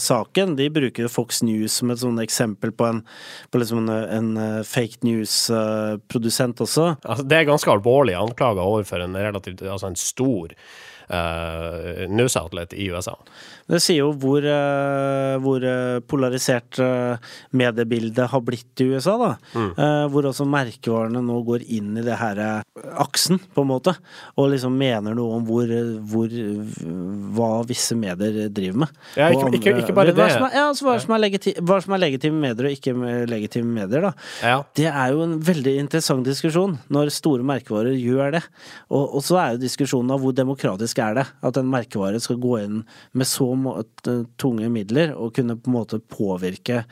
saken, 0.03 0.55
de 0.59 0.71
bruker 0.73 1.11
Fox 1.11 1.43
News 1.45 1.81
som 1.81 1.91
et 1.91 2.03
sånt 2.03 2.23
eksempel 2.23 2.71
på 2.75 2.87
en 2.93 3.03
på 3.51 3.64
liksom 3.65 3.85
en, 3.89 3.91
en 3.91 4.31
eh, 4.41 4.63
fake 4.69 5.03
news-produsent 5.07 6.63
også. 6.65 6.89
Altså, 7.03 7.27
det 7.27 7.39
er 7.39 7.49
ganske 7.49 7.73
alvorlige 7.73 8.21
anklager 8.21 8.63
overfor 8.63 9.05
en 9.05 9.17
relativt 9.19 9.65
altså 9.65 9.91
en 9.91 9.99
stor 9.99 10.55
uh, 11.09 12.05
news 12.11 12.37
outlet 12.41 12.75
i 12.77 12.89
USA. 12.93 13.17
Det 13.65 13.81
sier 13.81 14.03
jo 14.03 14.11
hvor, 14.21 14.45
uh, 14.45 15.37
hvor 15.43 15.65
polarisert 16.11 16.81
uh, 16.83 17.17
mediebildet 17.57 18.29
har 18.33 18.45
blitt 18.45 18.85
i 18.85 18.91
USA, 18.93 19.17
da. 19.21 19.31
Mm. 19.55 19.71
hvor 20.11 20.27
også 20.29 20.45
merkevarene 20.49 21.21
nå 21.25 21.37
går 21.47 21.65
inn 21.77 21.95
i 21.99 22.03
det 22.05 22.17
her 22.19 22.39
aksen, 23.01 23.39
på 23.55 23.63
en 23.65 23.71
måte, 23.71 23.95
og 24.41 24.51
liksom 24.53 24.75
mener 24.79 25.15
noe 25.17 25.39
om 25.39 25.47
hvor, 25.47 25.71
hvor 26.11 26.33
hva 27.35 27.49
visse 27.69 27.97
medier 27.99 28.49
driver 28.53 28.85
med. 28.85 28.95
Ja, 29.19 29.31
ikke, 29.31 29.47
andre, 29.49 29.61
ikke, 29.61 29.75
ikke 29.83 29.97
bare 29.97 30.13
det. 30.13 30.19
Hva 30.19 30.29
som, 30.33 30.47
er, 30.49 30.57
ja, 30.57 30.65
altså, 30.71 30.87
hva, 30.89 30.97
som 31.03 31.15
er 31.17 31.23
legiti, 31.23 31.55
hva 31.61 31.79
som 31.85 31.97
er 31.97 32.03
legitime 32.03 32.41
medier 32.43 32.69
og 32.69 32.77
ikke 32.77 32.95
legitime 33.31 33.71
medier, 33.79 34.09
da. 34.09 34.13
Ja. 34.43 34.57
Det 34.77 34.89
er 34.91 35.15
jo 35.15 35.25
en 35.27 35.37
veldig 35.45 35.77
interessant 35.85 36.27
diskusjon 36.27 36.79
når 36.93 37.13
store 37.15 37.47
merkevarer 37.47 37.97
gjør 37.99 38.37
det. 38.39 38.43
Og, 38.91 39.19
og 39.19 39.25
så 39.25 39.39
er 39.41 39.55
jo 39.55 39.65
diskusjonen 39.65 40.15
av 40.15 40.23
hvor 40.23 40.35
demokratisk 40.37 40.94
faktisk 40.95 41.03
er 41.03 41.15
det. 41.19 41.27
At 41.43 41.57
en 41.57 41.71
merkevare 41.71 42.21
skal 42.21 42.39
gå 42.39 42.59
inn 42.63 42.85
med 43.13 43.27
så 43.27 43.55
tunge 44.39 44.69
midler 44.71 45.15
og 45.15 45.35
kunne 45.35 45.57
på 45.57 45.71
en 45.71 45.79
måte 45.79 46.01
påvirke 46.01 46.85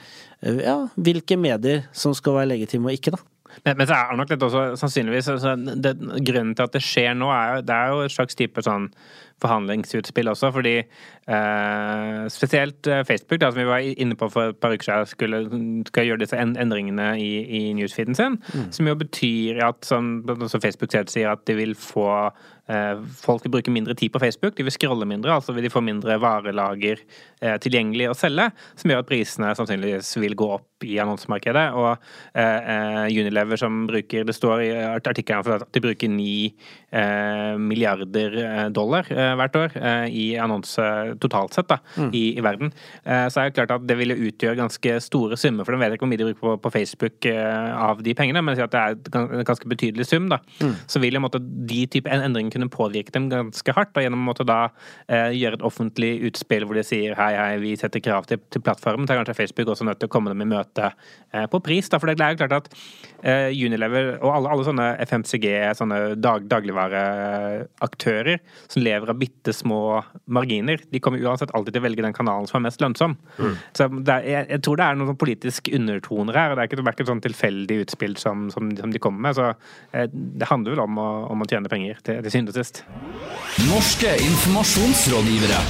eh, 0.43 0.63
ja, 0.63 0.89
hvilke 0.97 1.37
medier 1.37 1.87
som 1.93 2.15
skal 2.15 2.35
være 2.35 2.55
legitime 2.55 2.91
og 2.91 2.97
ikke, 2.97 3.13
da. 3.13 3.19
Men, 3.65 3.77
men 3.77 3.87
så 3.87 3.95
er 3.95 4.11
det 4.11 4.19
nok 4.19 4.31
litt 4.33 4.43
også 4.47 4.61
sannsynligvis 4.81 5.27
altså, 5.29 5.57
det, 5.77 5.93
Grunnen 6.25 6.55
til 6.57 6.65
at 6.65 6.73
det 6.73 6.81
skjer 6.81 7.13
nå, 7.15 7.29
er 7.29 7.61
det 7.61 7.75
er 7.75 7.93
jo 7.93 8.07
et 8.07 8.15
slags 8.15 8.35
type 8.35 8.63
sånn 8.65 8.89
forhandlingsutspill 9.43 10.31
også, 10.33 10.53
fordi 10.55 10.77
eh, 10.81 12.23
spesielt 12.33 12.87
eh, 12.87 13.05
Facebook, 13.09 13.41
da, 13.43 13.51
som 13.51 13.61
vi 13.61 13.69
var 13.69 13.83
inne 13.83 14.17
på 14.19 14.29
for 14.33 14.53
et 14.53 14.61
par 14.63 14.75
uker 14.75 14.89
siden, 14.89 15.11
skulle, 15.11 15.43
skal 15.91 16.09
gjøre 16.09 16.23
disse 16.25 16.39
endringene 16.39 17.13
i, 17.21 17.31
i 17.59 17.63
newsfeeden 17.79 18.19
sin, 18.19 18.39
mm. 18.41 18.71
som 18.73 18.89
jo 18.89 18.97
betyr 19.03 19.63
at 19.67 19.85
som, 19.87 20.15
som 20.49 20.63
Facebook 20.63 20.93
selv 20.93 21.13
sier, 21.13 21.33
at 21.33 21.47
de 21.49 21.59
vil 21.59 21.77
få 21.79 22.09
eh, 22.71 22.99
Folk 23.23 23.45
vil 23.45 23.53
bruke 23.57 23.73
mindre 23.75 23.95
tid 23.99 24.13
på 24.15 24.21
Facebook, 24.23 24.57
de 24.57 24.67
vil 24.67 24.75
scrolle 24.75 25.07
mindre, 25.09 25.35
altså 25.35 25.55
vil 25.57 25.67
de 25.67 25.73
få 25.73 25.83
mindre 25.85 26.19
varelager 26.23 27.01
eh, 27.43 27.57
tilgjengelig 27.63 28.11
å 28.11 28.17
selge, 28.19 28.49
som 28.79 28.93
gjør 28.93 29.03
at 29.03 29.09
prisene 29.09 29.53
sannsynligvis 29.59 30.15
vil 30.23 30.37
gå 30.39 30.49
opp 30.59 30.87
i 30.87 30.97
annonsemarkedet. 31.03 31.67
Og 31.79 31.91
eh, 32.39 32.71
eh, 32.75 33.19
Unilever 33.23 33.61
som 33.61 33.85
bruker 33.89 34.27
Det 34.27 34.35
står 34.37 34.65
i 34.65 34.71
artikkelen 34.93 35.63
at 35.63 35.69
de 35.75 35.83
bruker 35.83 36.11
9 36.11 37.59
milliarder 37.63 38.35
dollar 38.75 39.07
hvert 39.39 39.57
år 39.59 39.77
eh, 39.79 40.07
i 40.13 40.25
annonse 40.41 40.85
totalt 41.23 41.57
sett 41.57 41.69
da, 41.71 41.79
mm. 41.97 42.11
i, 42.15 42.23
i, 42.37 42.43
verden. 42.45 42.73
Eh, 43.05 43.27
så 43.33 43.43
er 43.43 43.51
det 43.51 43.57
klart 43.57 43.75
at 43.77 43.87
det 43.89 43.97
ville 43.99 44.17
utgjøre 44.29 44.59
ganske 44.59 44.97
store 45.05 45.39
summer, 45.41 45.67
for 45.67 45.75
de 45.75 45.83
vet 45.83 45.97
ikke 45.97 46.07
hvor 46.07 46.13
mye 46.13 46.21
de 46.21 46.29
bruker 46.31 46.43
på, 46.43 46.55
på 46.65 46.73
Facebook 46.75 47.29
av 47.33 48.03
de 48.05 48.15
pengene, 48.19 48.43
men 48.45 48.59
si 48.59 48.65
at 48.65 48.73
det 48.75 48.83
er 48.83 49.21
en 49.21 49.47
ganske 49.47 49.69
betydelig 49.69 50.09
sum, 50.09 50.29
da. 50.33 50.41
Mm. 50.63 50.75
Så 50.91 51.03
vil 51.03 51.21
måtte, 51.23 51.41
de 51.41 51.85
type 51.91 52.11
endringer 52.11 52.57
kunne 52.57 52.71
påvirke 52.73 53.15
dem 53.15 53.29
ganske 53.33 53.77
hardt, 53.77 53.95
og 53.97 54.07
gjennom 54.07 54.33
å 54.33 54.37
da 54.43 54.61
gjøre 55.07 55.59
et 55.59 55.65
offentlig 55.67 56.11
utspill 56.27 56.65
hvor 56.67 56.79
de 56.79 56.83
sier 56.87 57.15
hei, 57.19 57.31
hei, 57.37 57.53
vi 57.63 57.75
setter 57.79 58.03
krav 58.03 58.27
til, 58.29 58.41
til 58.53 58.63
plattformen, 58.65 59.07
så 59.07 59.15
er 59.15 59.23
kanskje 59.23 59.37
Facebook 59.39 59.73
også 59.75 59.87
nødt 59.87 60.01
til 60.03 60.11
å 60.11 60.13
komme 60.13 60.33
dem 60.33 60.43
i 60.45 60.49
møte 60.51 60.91
på 61.53 61.61
pris. 61.65 61.89
Da, 61.93 62.01
for 62.03 62.11
det 62.11 62.19
er 62.19 62.35
jo 62.35 62.43
klart 62.43 62.57
at 62.59 62.73
Unilever 63.23 64.17
og 64.19 64.33
alle, 64.35 64.53
alle 64.55 64.67
sånne 64.67 64.89
FMCG, 65.07 65.47
sånne 65.79 66.01
dag, 66.21 66.47
dagligvareaktører 66.51 68.41
som 68.67 68.83
lever 68.85 69.13
av 69.13 69.19
bitte 69.23 69.55
små 69.55 70.03
marginer. 70.27 70.83
De 70.91 71.03
kommer 71.03 71.23
uansett 71.23 71.55
alltid 71.55 71.79
til 71.79 71.85
å 71.85 71.87
velge 71.87 72.05
den 72.05 72.17
kanalen 72.17 72.51
som 72.51 72.59
er 72.59 72.67
mest 72.67 72.83
lønnsom. 72.83 73.15
Mm. 73.39 73.57
Så 73.79 73.87
er, 73.87 74.27
jeg, 74.27 74.51
jeg, 74.51 74.65
tror 74.67 74.83
det 74.83 74.89
er 74.91 74.99
noen 74.99 75.19
politiske 75.19 75.53
politisk 75.63 75.71
undertoner 75.75 76.35
her. 76.35 76.51
og 76.51 76.57
Det 76.57 76.63
er 76.63 76.71
ikke, 76.71 77.03
det 77.03 77.07
sånn 77.07 77.23
tilfeldig 77.23 77.81
utspill 77.85 78.17
som, 78.17 78.51
som, 78.51 78.75
som, 78.77 78.91
de 78.93 78.99
kommer 78.99 79.29
med. 79.29 79.37
så 79.37 79.53
eh, 79.93 80.09
Det 80.11 80.49
handler 80.49 80.77
vel 80.77 80.85
om 80.85 80.99
å, 80.99 81.09
om 81.33 81.43
å 81.43 81.49
tjene 81.49 81.69
penger, 81.69 81.99
til, 82.03 82.23
til 82.23 82.31
syvende 82.31 82.53
og 82.53 82.61
sist. 82.61 82.85
Norske 83.69 84.17
informasjonsrådgivere. 84.23 85.63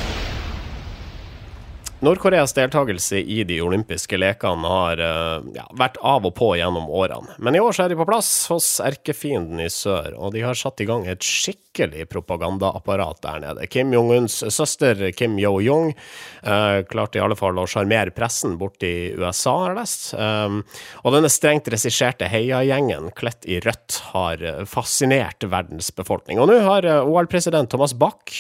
Nord-Koreas 2.03 2.51
deltakelse 2.57 3.21
i 3.21 3.45
de 3.47 3.61
olympiske 3.63 4.19
lekene 4.19 4.67
har 4.67 4.99
eh, 4.99 5.45
ja, 5.55 5.69
vært 5.79 6.01
av 6.03 6.27
og 6.27 6.35
på 6.35 6.49
gjennom 6.59 6.89
årene. 6.91 7.37
Men 7.39 7.55
i 7.55 7.63
år 7.63 7.77
så 7.77 7.85
er 7.85 7.93
de 7.93 7.99
på 8.01 8.09
plass 8.09 8.49
hos 8.51 8.75
erkefienden 8.83 9.63
i 9.63 9.71
sør, 9.71 10.17
og 10.19 10.35
de 10.35 10.43
har 10.43 10.59
satt 10.59 10.83
i 10.83 10.89
gang 10.89 11.07
et 11.07 11.23
skikkelig 11.73 12.09
propagandaapparat 12.09 13.23
der 13.23 13.41
nede. 13.41 13.67
Kim 13.67 13.93
Jong-uns 13.93 14.45
søster 14.55 15.13
Kim 15.13 15.39
Yo-Jong 15.39 15.95
eh, 16.43 16.85
klarte 16.85 17.19
i 17.19 17.23
alle 17.23 17.37
fall 17.37 17.59
å 17.59 17.67
sjarmere 17.67 18.13
pressen 18.13 18.59
bort 18.59 18.83
i 18.83 19.13
USA, 19.17 19.57
har 19.59 19.73
jeg 19.73 19.79
lest. 19.79 20.15
Eh, 20.15 20.59
og 21.03 21.17
denne 21.17 21.31
strengt 21.33 21.69
regisserte 21.73 22.29
heiagjengen 22.29 23.11
kledt 23.17 23.47
i 23.49 23.61
rødt 23.61 24.01
har 24.13 24.43
eh, 24.43 24.65
fascinert 24.69 25.45
verdens 25.45 25.91
befolkning. 25.97 26.41
Og 26.43 26.51
nå 26.51 26.61
har 26.61 26.85
eh, 26.85 27.03
OL-president 27.03 27.71
Thomas 27.71 27.95
Bach 27.95 28.37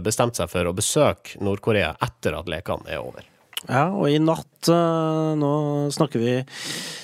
bestemt 0.00 0.38
seg 0.38 0.48
for 0.48 0.64
å 0.64 0.72
besøke 0.72 1.36
Nord-Korea 1.44 1.90
etter 2.00 2.32
at 2.38 2.48
lekene 2.48 2.88
er 2.94 3.02
over. 3.04 3.26
Ja, 3.68 3.90
og 3.92 4.08
i 4.08 4.16
natt, 4.22 4.70
eh, 4.72 5.34
nå 5.36 5.52
snakker 5.92 6.20
vi 6.22 6.32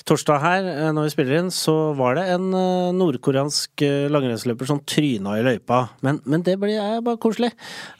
torsdag 0.09 0.39
her, 0.41 0.69
eh, 0.71 0.93
når 0.95 1.05
vi 1.05 1.13
spiller 1.13 1.39
inn, 1.41 1.51
så 1.53 1.93
var 1.99 2.17
det 2.17 2.25
en 2.33 2.47
eh, 2.57 2.95
nordkoreansk 2.97 3.85
langrennsløper 4.09 4.69
som 4.69 4.81
tryna 4.81 5.35
i 5.37 5.43
løypa. 5.45 5.83
Men, 6.07 6.23
men 6.25 6.45
det 6.47 6.55
blir 6.63 6.81
bare 7.05 7.21
koselig. 7.21 7.51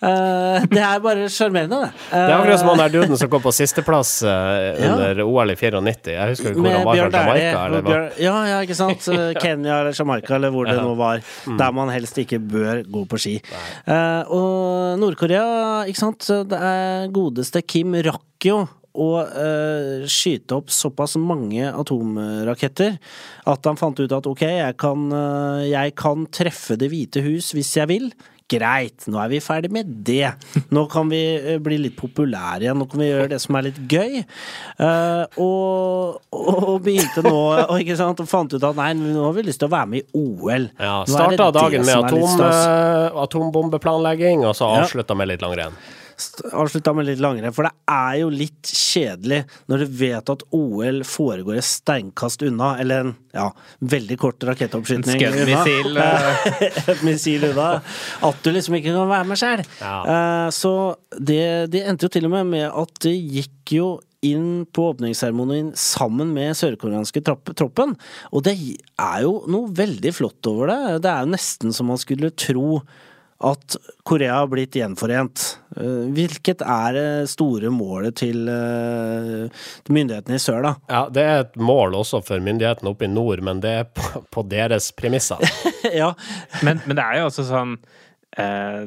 Det 0.01 0.81
er 0.81 1.03
bare 1.05 1.29
sjarmerende, 1.29 1.83
det. 1.85 1.91
Det 2.17 2.23
er 2.23 2.37
akkurat 2.39 2.63
som 2.63 2.71
han 2.73 2.81
der 2.81 2.95
duden 2.95 3.21
som 3.21 3.31
kom 3.31 3.45
på 3.45 3.53
sisteplass 3.53 4.15
under 4.87 5.21
ja. 5.21 5.27
OL 5.27 5.53
i 5.53 5.59
94. 5.59 6.15
Jeg 6.15 6.33
husker 6.33 6.55
ikke 6.55 6.65
hvor 6.65 6.77
han 6.79 6.87
var 6.87 7.01
fra 7.03 7.21
Jamaica. 7.21 7.65
Eller 7.67 7.87
Bjørn, 7.87 8.09
ja, 8.25 8.37
ja, 8.53 8.61
ikke 8.65 8.79
sant. 8.79 9.11
Kenya 9.43 9.81
eller 9.83 9.99
Jamaica 9.99 10.39
eller 10.39 10.55
hvor 10.55 10.71
det 10.71 10.79
nå 10.81 10.95
var. 10.97 11.21
Mm. 11.45 11.59
Der 11.61 11.77
man 11.77 11.93
helst 11.93 12.17
ikke 12.23 12.41
bør 12.41 12.81
gå 12.89 13.05
på 13.11 13.21
ski. 13.21 13.37
Og 14.33 14.97
Nord-Korea, 15.03 15.85
ikke 15.91 16.03
sant. 16.07 16.31
Det 16.49 16.63
er 16.71 17.13
godeste 17.13 17.61
Kim 17.67 17.99
rakk 18.07 18.25
jo 18.45 18.67
å 18.97 19.09
uh, 19.25 20.07
skyte 20.09 20.57
opp 20.57 20.73
såpass 20.73 21.17
mange 21.21 21.69
atomraketter 21.69 22.97
at 23.49 23.69
han 23.69 23.81
fant 23.81 24.01
ut 24.01 24.17
at 24.17 24.31
ok, 24.31 24.47
jeg 24.47 24.79
kan, 24.81 25.11
uh, 25.13 25.67
jeg 25.67 25.97
kan 25.99 26.25
treffe 26.33 26.79
Det 26.81 26.91
hvite 26.93 27.23
hus 27.27 27.53
hvis 27.57 27.77
jeg 27.79 27.93
vil. 27.93 28.09
Greit, 28.47 29.09
nå 29.11 29.19
er 29.19 29.31
vi 29.33 29.41
ferdig 29.43 29.73
med 29.75 29.89
det. 30.07 30.29
Nå 30.71 30.85
kan 30.91 31.09
vi 31.11 31.19
uh, 31.35 31.57
bli 31.63 31.81
litt 31.83 31.97
populære 31.99 32.63
igjen. 32.63 32.79
Nå 32.79 32.87
kan 32.91 33.03
vi 33.03 33.09
gjøre 33.09 33.33
det 33.33 33.41
som 33.43 33.59
er 33.59 33.67
litt 33.67 33.81
gøy. 33.91 34.21
Og, 35.43 36.21
og, 36.31 36.71
begynte 36.85 37.25
nå 37.27 37.35
og, 37.35 37.75
ikke 37.83 37.99
sant, 37.99 38.23
og 38.23 38.31
fant 38.31 38.55
ut 38.55 38.63
at 38.71 38.79
nei, 38.79 38.93
nå 39.01 39.27
har 39.27 39.37
vi 39.37 39.47
lyst 39.49 39.65
til 39.65 39.71
å 39.71 39.75
være 39.75 39.93
med 39.93 40.05
i 40.05 40.23
OL. 40.23 40.71
Ja, 40.79 40.97
Starta 41.11 41.51
dagen 41.59 41.87
med 41.89 42.07
atom, 42.07 42.47
atombombeplanlegging, 43.27 44.47
og 44.47 44.55
så 44.59 44.71
avslutta 44.79 45.17
ja. 45.17 45.23
med 45.25 45.35
litt 45.35 45.45
langrenn 45.45 45.81
avslutta 46.53 46.93
med 46.97 47.09
litt 47.09 47.21
langrenn, 47.21 47.53
for 47.55 47.69
det 47.69 47.73
er 47.93 48.21
jo 48.23 48.31
litt 48.33 48.71
kjedelig 48.71 49.43
når 49.71 49.85
du 49.85 49.97
vet 50.01 50.33
at 50.33 50.45
OL 50.57 51.03
foregår 51.07 51.61
et 51.61 51.69
steinkast 51.69 52.45
unna, 52.47 52.73
eller 52.81 53.05
en 53.05 53.15
ja, 53.37 53.51
veldig 53.85 54.19
kort 54.21 54.47
rakettoppskyting 54.49 55.21
unna. 55.29 55.63
Et 56.93 57.03
missil 57.05 57.45
unna. 57.51 57.69
At 58.25 58.43
du 58.43 58.53
liksom 58.55 58.79
ikke 58.79 58.95
kan 58.95 59.11
være 59.13 59.29
med 59.29 59.41
sjøl. 59.41 59.65
Ja. 59.83 59.97
Uh, 60.09 60.49
så 60.55 60.73
det, 61.19 61.69
det 61.75 61.85
endte 61.85 62.09
jo 62.09 62.15
til 62.17 62.29
og 62.29 62.37
med 62.39 62.53
med 62.55 62.69
at 62.71 63.01
det 63.05 63.17
gikk 63.17 63.77
jo 63.77 63.89
inn 64.25 64.65
på 64.73 64.91
åpningsseremonien 64.91 65.73
sammen 65.79 66.33
med 66.35 66.57
sørkoreanske 66.59 67.23
troppen. 67.23 67.95
Og 68.33 68.47
det 68.47 68.57
er 68.57 69.19
jo 69.27 69.43
noe 69.53 69.71
veldig 69.77 70.15
flott 70.17 70.49
over 70.51 70.73
det. 70.73 70.81
Det 71.05 71.13
er 71.13 71.27
jo 71.27 71.35
nesten 71.35 71.77
som 71.77 71.93
man 71.93 72.01
skulle 72.01 72.33
tro 72.35 72.81
at 73.45 73.77
Korea 74.07 74.39
har 74.41 74.49
blitt 74.49 74.77
gjenforent. 74.79 75.43
Eh, 75.77 76.07
hvilket 76.17 76.63
er 76.65 76.97
det 76.97 77.09
store 77.29 77.69
målet 77.75 78.17
til 78.23 78.49
eh, 78.49 79.67
myndighetene 79.93 80.39
i 80.39 80.43
sør, 80.43 80.63
da? 80.65 80.73
Ja, 80.89 81.03
Det 81.13 81.25
er 81.25 81.45
et 81.45 81.59
mål 81.61 81.99
også 82.01 82.23
for 82.25 82.41
myndighetene 82.41 82.95
oppe 82.95 83.05
i 83.05 83.13
nord, 83.13 83.45
men 83.45 83.61
det 83.65 83.75
er 83.83 83.91
på, 83.93 84.25
på 84.33 84.47
deres 84.49 84.89
premisser. 84.97 85.43
ja. 86.01 86.15
men, 86.63 86.81
men, 86.87 86.97
det 86.97 87.05
er 87.05 87.21
jo 87.21 87.29
også 87.29 87.47
sånn 87.51 87.77
eh, 88.41 88.87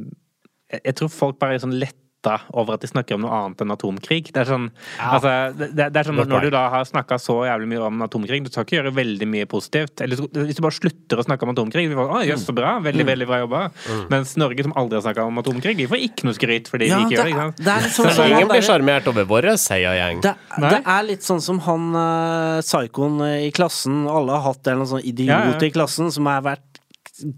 Jeg 0.81 0.97
tror 0.97 1.13
folk 1.13 1.39
bare 1.41 1.59
er 1.59 1.65
sånn 1.65 1.77
lett 1.77 1.97
letta 2.19 2.41
over 2.53 2.75
at 2.75 2.81
de 2.81 2.87
snakker 2.87 3.15
om 3.15 3.23
noe 3.23 3.31
annet 3.31 3.61
enn 3.61 3.71
atomkrig. 3.71 4.31
Det 4.33 4.41
er 4.41 4.47
sånn, 4.49 4.69
ja. 4.97 5.11
altså, 5.15 5.31
det, 5.57 5.89
det 5.89 5.99
er 5.99 6.07
sånn 6.07 6.19
Når 6.27 6.47
du 6.47 6.49
da 6.51 6.69
har 6.69 6.85
snakka 6.85 7.19
så 7.19 7.45
jævlig 7.47 7.67
mye 7.71 7.87
om 7.87 8.01
atomkrig, 8.03 8.43
du 8.43 8.51
skal 8.51 8.65
ikke 8.65 8.79
gjøre 8.79 8.93
veldig 8.95 9.27
mye 9.29 9.47
positivt. 9.49 10.01
Eller 10.01 10.19
hvis 10.19 10.57
du 10.57 10.63
bare 10.63 10.75
slutter 10.75 11.19
å 11.19 11.25
snakke 11.25 11.45
om 11.47 11.53
atomkrig 11.53 11.87
vi 11.89 11.97
får, 11.97 12.13
Jøss, 12.29 12.45
så 12.47 12.55
bra. 12.55 12.77
Veldig, 12.83 13.05
mm. 13.05 13.11
veldig 13.11 13.29
bra 13.29 13.41
jobba. 13.43 13.63
Mm. 13.87 14.03
Mens 14.11 14.35
Norge, 14.39 14.65
som 14.67 14.75
aldri 14.79 14.99
har 14.99 15.05
snakka 15.07 15.27
om 15.29 15.41
atomkrig, 15.41 15.75
de 15.79 15.87
får 15.89 16.05
ikke 16.09 16.27
noe 16.27 16.37
skryt 16.37 16.71
fordi 16.71 16.89
ja, 16.91 16.99
vi 16.99 17.07
ikke 17.07 17.17
gjør 17.17 17.29
det. 17.29 17.33
Ikke 17.33 17.47
sant? 17.47 18.05
det 18.05 18.15
så 18.17 18.27
ingen 18.27 18.51
blir 18.51 18.65
sjarmert 18.65 19.09
over 19.11 19.27
vår 19.29 19.51
heiagjeng. 19.59 20.23
Det, 20.25 20.35
det 20.59 20.79
er 20.79 21.05
litt 21.07 21.25
sånn 21.25 21.41
som 21.43 21.61
han 21.65 21.91
uh, 21.95 22.59
psykoen 22.65 23.21
i 23.29 23.51
klassen. 23.55 24.03
Alle 24.09 24.35
har 24.37 24.51
hatt 24.51 24.71
en 24.71 24.85
sånn 24.89 25.05
idiot 25.05 25.63
i 25.65 25.71
klassen 25.73 26.11
som 26.13 26.27
har 26.29 26.43
vært 26.45 26.68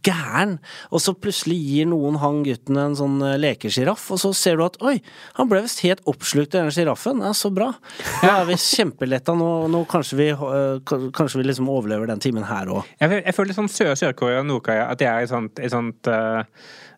gæren. 0.06 0.58
Og 0.92 1.04
så 1.04 1.14
plutselig 1.18 1.58
gir 1.62 1.90
noen 1.92 2.20
han 2.22 2.42
gutten 2.46 2.80
en 2.82 2.98
sånn 2.98 3.18
eh, 3.26 3.38
lekesjiraff, 3.42 4.10
og 4.14 4.22
så 4.22 4.34
ser 4.38 4.60
du 4.60 4.66
at 4.66 4.78
oi, 4.86 4.98
han 5.38 5.52
ble 5.52 5.64
visst 5.66 5.84
helt 5.86 6.04
oppslukt 6.10 6.56
av 6.56 6.68
den 6.68 6.76
sjiraffen. 6.76 7.24
Ja, 7.26 7.34
så 7.38 7.52
bra. 7.54 7.72
Nå 8.24 8.34
er 8.34 8.48
vi 8.50 8.60
kjempeletta. 8.62 9.36
Nå, 9.38 9.50
nå 9.72 9.84
kanskje 9.92 10.20
vi, 10.20 10.30
uh, 10.36 10.78
kanskje 11.16 11.42
vi 11.42 11.50
liksom 11.50 11.72
overlever 11.72 12.10
den 12.12 12.22
timen 12.24 12.48
her 12.48 12.72
òg. 12.72 12.88
Jeg, 13.02 13.22
jeg, 13.22 13.36
føler 13.38 13.58
sånn 13.58 13.72
Sør-Korea 13.72 14.44
og 14.44 14.50
Nord-Korea 14.50 14.88
at 14.92 15.02
det 15.02 15.10
er 15.10 15.26
et 15.26 15.34
sånt, 15.34 15.62
et 15.62 15.74
sånt 15.74 16.12
uh 16.12 16.46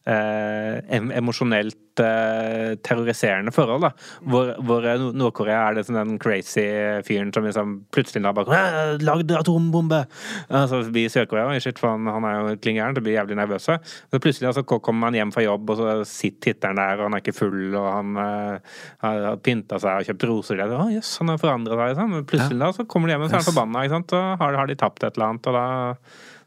eh, 0.05 0.99
emosjonelt 1.17 2.01
eh, 2.03 2.75
terroriserende 2.83 3.53
forhold. 3.55 3.85
da, 3.85 3.91
Hvor, 4.29 4.53
hvor 4.65 4.87
Nord-Korea 5.15 5.69
er 5.69 5.77
det 5.77 5.85
sånn 5.87 5.99
den 5.99 6.19
crazy 6.21 6.65
fyren 7.07 7.31
som 7.35 7.47
liksom 7.47 7.75
plutselig 7.93 8.23
da 8.25 8.33
bare 8.35 8.97
Lagd 9.03 9.31
atombombe! 9.37 10.03
Altså 10.49 10.83
blir 10.93 11.11
Sør-Korea 11.11 11.59
shit, 11.63 11.79
for 11.79 11.93
han, 11.93 12.09
han 12.09 12.27
er 12.27 12.37
jo 12.39 12.57
kling 12.63 12.79
gæren, 12.79 12.97
blir 12.99 13.17
jævlig 13.17 13.37
nervøse. 13.39 13.77
Så 13.83 14.21
plutselig 14.23 14.51
altså, 14.51 14.65
kommer 14.65 15.09
han 15.09 15.19
hjem 15.19 15.33
fra 15.35 15.45
jobb, 15.45 15.73
og 15.73 15.79
så 15.79 15.95
sitter 16.07 16.53
titteren 16.53 16.79
der, 16.79 16.99
og 16.99 17.07
han 17.07 17.17
er 17.17 17.23
ikke 17.23 17.37
full, 17.37 17.61
og 17.79 17.89
han 17.89 18.19
eh, 18.23 18.77
har 19.05 19.41
pynta 19.43 19.79
seg 19.81 20.01
og 20.01 20.09
kjøpt 20.09 20.27
roser. 20.29 20.63
Og 20.67 20.77
å, 20.77 20.91
jøss, 20.93 21.15
han 21.21 21.33
har 21.33 21.41
forandra 21.41 21.79
seg. 21.79 21.93
Liksom. 21.93 22.29
Plutselig 22.29 22.61
da, 22.63 22.71
så 22.75 22.87
kommer 22.89 23.09
de 23.09 23.15
hjem 23.15 23.25
og 23.25 23.31
så 23.31 23.37
er 23.37 23.43
han 23.43 23.51
forbanna, 23.51 23.85
ikke 23.85 23.97
sant? 23.99 24.17
og 24.17 24.43
har, 24.43 24.59
har 24.61 24.69
de 24.69 24.79
tapt 24.79 25.03
et 25.03 25.15
eller 25.15 25.31
annet, 25.31 25.51
og 25.51 25.57
da, 25.57 25.65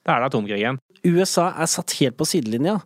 da 0.07 0.17
er 0.17 0.25
det 0.25 0.31
atomkrigen. 0.33 0.83
USA 1.05 1.51
er 1.53 1.69
satt 1.71 1.97
helt 2.01 2.17
på 2.19 2.29
sidelinja. 2.29 2.81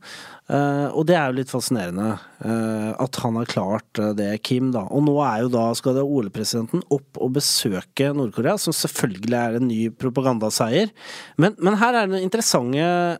Uh, 0.51 0.91
og 0.99 1.05
det 1.07 1.15
er 1.15 1.31
jo 1.31 1.37
litt 1.37 1.51
fascinerende 1.53 2.09
uh, 2.11 2.91
at 2.99 3.19
han 3.23 3.37
har 3.39 3.51
klart 3.53 4.01
uh, 4.03 4.11
det, 4.19 4.33
Kim. 4.43 4.73
da. 4.75 4.83
Og 4.91 5.05
nå 5.07 5.15
er 5.23 5.45
jo 5.45 5.51
da, 5.53 5.69
skal 5.79 5.95
det 5.95 6.03
OL-presidenten 6.03 6.83
opp 6.91 7.21
og 7.23 7.37
besøke 7.37 8.09
Nord-Korea, 8.17 8.57
som 8.59 8.75
selvfølgelig 8.75 9.37
er 9.39 9.59
en 9.61 9.69
ny 9.71 9.81
propagandaseier. 9.95 10.91
Men, 11.39 11.55
men 11.63 11.79
her 11.79 11.95
er 11.95 12.09
det 12.09 12.17
noen 12.17 12.27
interessante 12.27 13.19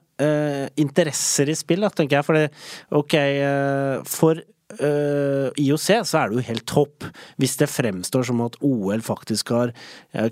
interesser 0.77 1.49
i 1.49 1.55
spill, 1.57 1.81
da, 1.81 1.89
tenker 1.97 2.19
jeg. 2.19 2.27
For 2.27 2.37
det, 2.37 2.49
ok, 2.93 3.15
for 4.05 4.43
IOC 5.57 5.87
så 6.07 6.19
er 6.21 6.29
det 6.29 6.37
jo 6.37 6.45
helt 6.51 6.67
topp 6.69 7.07
hvis 7.41 7.57
det 7.63 7.71
fremstår 7.73 8.29
som 8.29 8.43
at 8.45 8.59
OL 8.61 9.01
faktisk 9.07 9.55
har 9.57 9.73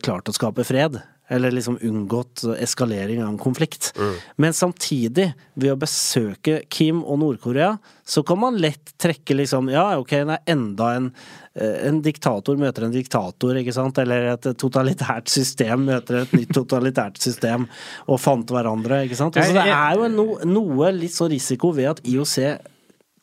klart 0.04 0.28
å 0.28 0.36
skape 0.36 0.66
fred 0.68 1.00
eller 1.28 1.50
liksom 1.50 1.78
unngått 1.82 2.44
eskalering 2.58 3.22
av 3.22 3.28
en 3.28 3.38
konflikt. 3.38 3.92
Mm. 3.98 4.14
Men 4.36 4.54
samtidig, 4.56 5.32
ved 5.54 5.74
å 5.74 5.80
besøke 5.80 6.62
Kim 6.72 7.02
og 7.04 7.20
Nord-Korea, 7.20 7.74
så 8.08 8.22
kan 8.24 8.40
man 8.40 8.56
lett 8.56 8.94
trekke 8.96 9.36
liksom 9.36 9.68
Ja, 9.68 9.90
ok, 10.00 10.14
det 10.24 10.38
er 10.38 10.54
enda 10.54 10.88
en, 10.96 11.10
eh, 11.54 11.84
en 11.88 12.00
diktator 12.02 12.56
møter 12.56 12.86
en 12.86 12.94
diktator, 12.94 13.60
ikke 13.60 13.76
sant? 13.76 14.00
Eller 14.00 14.32
et 14.32 14.48
totalitært 14.56 15.28
system 15.28 15.84
møter 15.90 16.22
et 16.22 16.32
nytt 16.32 16.54
totalitært 16.56 17.20
system 17.20 17.68
og 18.08 18.20
fant 18.20 18.48
hverandre, 18.48 19.04
ikke 19.04 19.20
sant? 19.20 19.36
Altså, 19.36 19.60
det 19.60 19.68
er 19.68 20.00
jo 20.00 20.08
no, 20.14 20.26
noe 20.48 20.92
litt 20.96 21.12
sånn 21.12 21.32
risiko 21.34 21.74
ved 21.76 21.92
at 21.92 22.04
IOC 22.08 22.38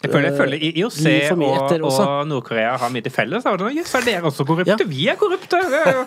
jeg 0.05 0.13
føler, 0.13 0.27
jeg 0.29 0.37
føler 0.37 0.63
IOC 0.69 0.99
og, 1.81 1.89
og 1.89 2.27
Nord-Korea 2.29 2.75
har 2.81 2.91
mye 2.93 3.05
til 3.05 3.13
felles. 3.13 3.45
Jøss, 3.45 3.93
er 3.97 4.05
dere 4.05 4.29
også 4.29 4.45
korrupte? 4.47 4.75
Ja. 4.75 4.87
Vi 4.89 5.07
er 5.09 5.17
korrupte! 5.19 5.59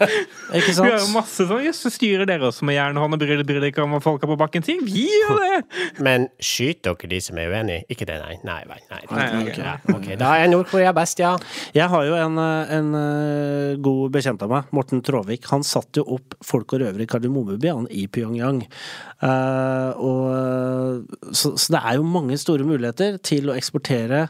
Ikke 0.59 0.75
sant? 0.77 0.87
Vi 0.87 0.93
har 0.95 1.07
masse 1.13 1.47
sånn 1.49 1.65
Jøss, 1.67 1.83
styrer 1.95 2.29
dere 2.29 2.49
også 2.51 2.67
med 2.69 2.79
jernhånd 2.79 3.17
og 3.17 3.23
bryr 3.23 3.43
dere 3.43 3.71
ikke 3.73 3.83
om 3.85 3.97
hva 3.97 4.01
folka 4.05 4.29
på 4.31 4.37
bakken 4.39 4.65
sier? 4.67 4.83
Vi 4.87 5.07
gjør 5.07 5.41
det! 5.43 5.59
Men 6.07 6.29
skyter 6.39 6.95
dere 6.95 7.13
de 7.15 7.21
som 7.25 7.41
er 7.41 7.51
uenige? 7.53 7.87
Ikke 7.93 8.07
det, 8.09 8.21
nei. 8.23 8.39
Nei, 8.47 8.61
nei. 8.71 8.81
nei. 8.93 9.01
nei 9.11 9.27
okay. 9.43 9.65
Ja, 9.65 9.75
okay. 9.95 10.19
Da 10.21 10.35
er 10.39 10.53
Nord-Korea 10.53 10.95
best, 10.97 11.23
ja. 11.23 11.35
Jeg 11.77 11.91
har 11.91 12.07
jo 12.07 12.17
en, 12.19 12.39
en 12.39 12.93
uh, 12.95 13.77
god 13.85 14.15
bekjent 14.15 14.45
av 14.47 14.53
meg, 14.53 14.71
Morten 14.77 15.03
Tråvik. 15.05 15.49
Han 15.53 15.67
satte 15.67 16.03
jo 16.03 16.19
opp 16.19 16.37
Folk 16.45 16.71
og 16.77 16.83
røvere 16.85 17.03
i 17.03 17.09
Kardemommebyen 17.11 17.89
i 17.91 18.05
Pyongyang. 18.13 18.63
Uh, 19.19 19.91
og, 19.99 21.09
så, 21.35 21.57
så 21.59 21.75
det 21.75 21.81
er 21.83 21.99
jo 21.99 22.07
mange 22.07 22.39
store 22.39 22.67
muligheter 22.69 23.19
til 23.27 23.51
å 23.51 23.57
eksportere 23.59 23.88
eksportere 23.89 24.29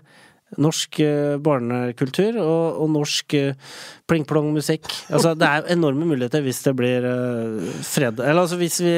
Norsk 0.57 0.97
eh, 1.05 1.35
barnekultur 1.45 2.39
og, 2.41 2.79
og 2.81 2.89
norsk 2.95 3.35
eh, 3.37 3.51
pling-plong-musikk. 4.09 4.87
Altså, 5.13 5.35
det 5.37 5.45
er 5.45 5.67
enorme 5.75 6.07
muligheter 6.09 6.41
hvis 6.41 6.63
det 6.65 6.73
blir 6.79 7.05
eh, 7.05 7.67
fred 7.85 8.23
Eller 8.25 8.41
altså 8.47 8.57
hvis, 8.57 8.79
vi, 8.81 8.95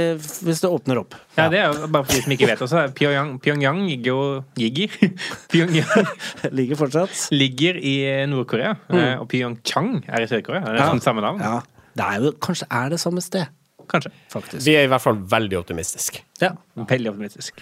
hvis 0.46 0.62
det 0.62 0.70
åpner 0.70 1.00
opp. 1.02 1.16
Ja, 1.34 1.48
det 1.50 1.58
er 1.58 1.74
jo 1.74 1.88
bare 1.90 2.06
for 2.06 2.14
de 2.14 2.22
som 2.22 2.36
ikke 2.36 2.46
vet 2.52 2.62
også. 2.62 2.84
Pyongyang, 2.94 3.32
Pyongyang 3.42 3.82
ligger 3.88 4.12
jo 4.12 4.20
Ligger? 4.62 4.94
Pyongyang 5.50 6.06
Ligger 6.60 6.78
fortsatt. 6.84 7.18
ligger 7.34 7.82
i 7.82 7.96
Nord-Korea. 8.30 8.76
Mm. 8.86 9.02
Og 9.18 9.26
Pyeongchang 9.34 9.90
er 10.06 10.22
i 10.22 10.30
Sør-Korea. 10.30 10.62
Er 10.62 10.78
det 10.78 10.84
Ja. 10.84 10.90
sånn 10.94 11.02
samme 11.02 11.26
navn? 11.26 11.42
Ja. 11.42 11.58
Det 11.98 12.06
er 12.12 12.28
jo, 12.28 12.36
kanskje 12.46 12.70
er 12.70 12.94
det 12.94 13.02
samme 13.02 13.26
sted, 13.26 13.50
Kanskje. 13.90 14.14
faktisk. 14.30 14.62
Vi 14.70 14.78
er 14.78 14.86
i 14.86 14.94
hvert 14.94 15.02
fall 15.02 15.18
veldig 15.34 15.58
optimistiske. 15.64 16.22
Ja. 16.46 16.54
Veldig 16.78 17.10
optimistisk. 17.16 17.58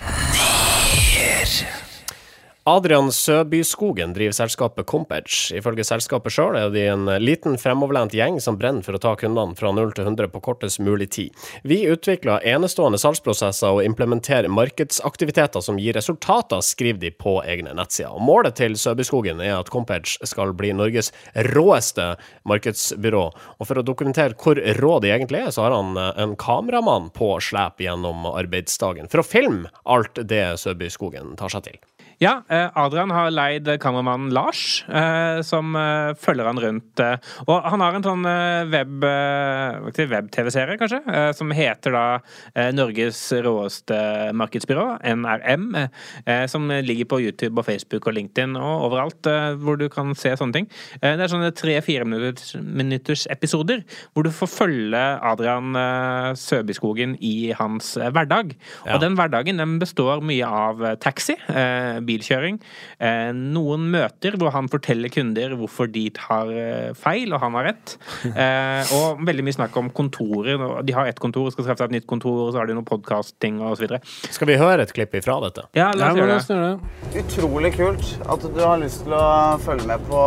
Adrian 2.68 3.12
Søbyskogen 3.12 4.10
driver 4.12 4.34
selskapet 4.36 4.84
Compedge. 4.86 5.54
Ifølge 5.56 5.86
selskapet 5.88 6.34
sjøl 6.34 6.56
er 6.58 6.72
de 6.74 6.82
en 6.92 7.08
liten 7.22 7.54
fremoverlent 7.56 8.12
gjeng 8.12 8.36
som 8.44 8.58
brenner 8.60 8.84
for 8.84 8.98
å 8.98 9.00
ta 9.00 9.14
kundene 9.16 9.56
fra 9.56 9.70
0 9.72 9.94
til 9.96 10.04
100 10.04 10.28
på 10.34 10.42
kortest 10.44 10.82
mulig 10.84 11.06
tid. 11.16 11.46
Vi 11.64 11.78
utvikler 11.88 12.44
enestående 12.52 13.00
salgsprosesser 13.00 13.78
og 13.78 13.86
implementerer 13.86 14.52
markedsaktiviteter 14.52 15.64
som 15.64 15.80
gir 15.80 15.96
resultater, 15.96 16.60
skriver 16.60 17.00
de 17.06 17.14
på 17.16 17.38
egne 17.48 17.72
nettsider. 17.78 18.20
Målet 18.20 18.58
til 18.60 18.76
Søbyskogen 18.76 19.40
er 19.40 19.54
at 19.56 19.72
Compedge 19.72 20.28
skal 20.28 20.52
bli 20.58 20.74
Norges 20.76 21.08
råeste 21.54 22.18
markedsbyrå. 22.52 23.26
Og 23.56 23.70
for 23.70 23.80
å 23.80 23.86
dokumentere 23.94 24.36
hvor 24.36 24.60
rå 24.82 24.98
de 25.00 25.14
egentlig 25.14 25.46
er, 25.46 25.54
så 25.56 25.64
har 25.64 25.78
han 25.78 25.96
en 25.96 26.36
kameramann 26.36 27.08
på 27.16 27.38
slep 27.48 27.80
gjennom 27.80 28.28
arbeidsdagen 28.34 29.08
for 29.08 29.24
å 29.24 29.30
filme 29.30 29.72
alt 29.88 30.20
det 30.20 30.50
Søbyskogen 30.60 31.38
tar 31.40 31.56
seg 31.56 31.70
til. 31.70 31.80
Ja, 32.18 32.40
eh, 32.50 32.66
Adrian 32.74 33.12
har 33.14 33.30
leid 33.30 33.68
kameramannen 33.78 34.32
Lars, 34.34 34.82
eh, 34.90 35.38
som 35.46 35.76
eh, 35.78 36.16
følger 36.18 36.48
han 36.50 36.58
rundt. 36.58 37.02
Og 37.46 37.66
han 37.70 37.82
har 37.84 37.94
en 37.94 38.02
sånn 38.06 38.26
eh, 38.26 38.66
web, 38.66 39.06
web-TV-serie, 40.10 40.74
kanskje, 40.80 40.98
som 41.36 41.52
heter 41.54 41.94
da 41.94 42.02
Norges 42.74 43.20
råeste 43.44 43.96
markedsbyrå, 44.36 44.86
NRM, 45.06 45.70
som 46.50 46.66
ligger 46.84 47.08
på 47.10 47.20
YouTube 47.22 47.60
og 47.60 47.66
Facebook 47.68 48.08
og 48.08 48.16
LinkedIn 48.16 48.56
og 48.58 48.88
overalt 48.88 49.28
hvor 49.62 49.78
du 49.80 49.86
kan 49.92 50.14
se 50.18 50.32
sånne 50.38 50.56
ting. 50.56 50.68
Det 51.00 51.12
er 51.14 51.30
sånne 51.30 51.52
tre-fire 51.56 52.06
minutters, 52.08 52.54
minutters 52.58 53.26
episoder 53.32 53.84
hvor 54.12 54.26
du 54.26 54.32
får 54.34 54.50
følge 54.52 55.02
Adrian 55.30 55.76
Søbyskogen 56.38 57.16
i 57.24 57.52
hans 57.58 57.94
hverdag. 57.98 58.54
Ja. 58.84 58.96
Og 58.96 59.04
den 59.04 59.18
hverdagen 59.18 59.62
den 59.62 59.78
består 59.82 60.24
mye 60.24 60.48
av 60.48 60.84
taxi, 61.04 61.38
bilkjøring, 62.08 62.58
eh, 62.98 63.30
noen 63.36 63.88
møter 63.92 64.38
hvor 64.40 64.52
han 64.54 64.70
forteller 64.72 65.12
kunder 65.12 65.54
hvorfor 65.58 65.90
de 65.92 66.06
tar 66.16 66.52
eh, 66.52 66.90
feil, 66.98 67.32
og 67.34 67.42
han 67.44 67.58
har 67.58 67.70
rett. 67.72 67.96
Eh, 68.38 68.90
og 68.94 69.18
veldig 69.26 69.42
mye 69.42 69.54
snakk 69.56 69.74
om 69.80 69.88
kontorer. 69.94 70.60
De 70.86 70.92
har 70.94 71.08
ett 71.10 71.18
kontor, 71.20 71.48
skal 71.50 71.64
skaffe 71.64 71.82
seg 71.82 71.90
et 71.90 71.96
nytt 71.96 72.06
kontor, 72.08 72.36
og 72.44 72.52
så 72.52 72.60
har 72.60 72.68
de 72.68 72.76
noe 72.76 72.86
podkasting 72.86 73.58
osv. 73.66 73.96
Skal 74.30 74.50
vi 74.50 74.58
høre 74.60 74.84
et 74.84 74.92
klipp 74.94 75.16
ifra 75.18 75.38
dette? 75.42 75.64
Ja, 75.76 75.88
la 75.96 76.12
oss 76.12 76.20
gjøre 76.20 76.36
det. 76.36 76.38
gjøre 76.52 76.68
det. 76.68 77.22
Utrolig 77.24 77.72
kult 77.74 78.12
at 78.30 78.46
du 78.54 78.60
har 78.62 78.78
lyst 78.82 79.02
til 79.06 79.16
å 79.16 79.26
følge 79.64 79.88
med 79.90 80.04
på 80.10 80.22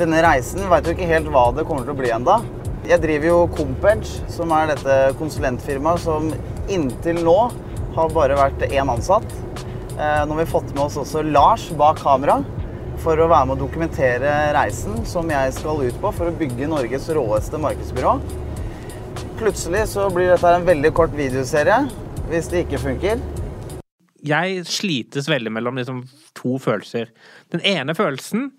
denne 0.00 0.22
reisen. 0.24 0.64
Veit 0.70 0.88
jo 0.88 0.94
ikke 0.96 1.10
helt 1.10 1.30
hva 1.34 1.48
det 1.56 1.66
kommer 1.68 1.86
til 1.86 1.94
å 1.94 1.98
bli 1.98 2.12
enda. 2.14 2.40
Jeg 2.84 3.00
driver 3.00 3.30
jo 3.30 3.36
Compedge, 3.56 4.24
som 4.32 4.50
er 4.52 4.74
dette 4.74 4.96
konsulentfirmaet 5.20 6.02
som 6.04 6.28
inntil 6.72 7.22
nå 7.24 7.38
har 7.94 8.10
bare 8.12 8.36
vært 8.36 8.66
én 8.68 8.90
ansatt. 8.92 9.24
Eh, 9.94 10.26
Nå 10.26 10.34
har 10.34 10.40
vi 10.40 10.50
fått 10.50 10.72
med 10.74 10.82
oss 10.88 10.96
også 10.98 11.22
Lars 11.22 11.68
bak 11.78 12.00
kamera 12.02 12.40
for 13.02 13.18
å 13.20 13.28
være 13.30 13.46
med 13.46 13.54
å 13.54 13.62
dokumentere 13.62 14.30
reisen 14.56 15.04
som 15.06 15.28
jeg 15.30 15.52
skal 15.54 15.84
ut 15.86 16.00
på 16.02 16.10
for 16.16 16.30
å 16.30 16.34
bygge 16.34 16.66
Norges 16.70 17.06
råeste 17.14 17.60
markedsbyrå. 17.62 18.16
Plutselig 19.38 19.84
så 19.92 20.08
blir 20.14 20.32
dette 20.32 20.50
en 20.50 20.66
veldig 20.66 20.90
kort 20.98 21.14
videoserie 21.14 21.84
hvis 22.30 22.50
det 22.50 22.64
ikke 22.64 22.82
funker. 22.82 23.22
jeg 24.24 24.64
slites 24.66 25.28
veldig 25.28 25.52
mellom 25.52 25.76
liksom 25.78 26.02
to 26.34 26.58
følelser. 26.58 27.10
Den 27.52 27.60
ene 27.60 27.94
følelsen 27.94 28.50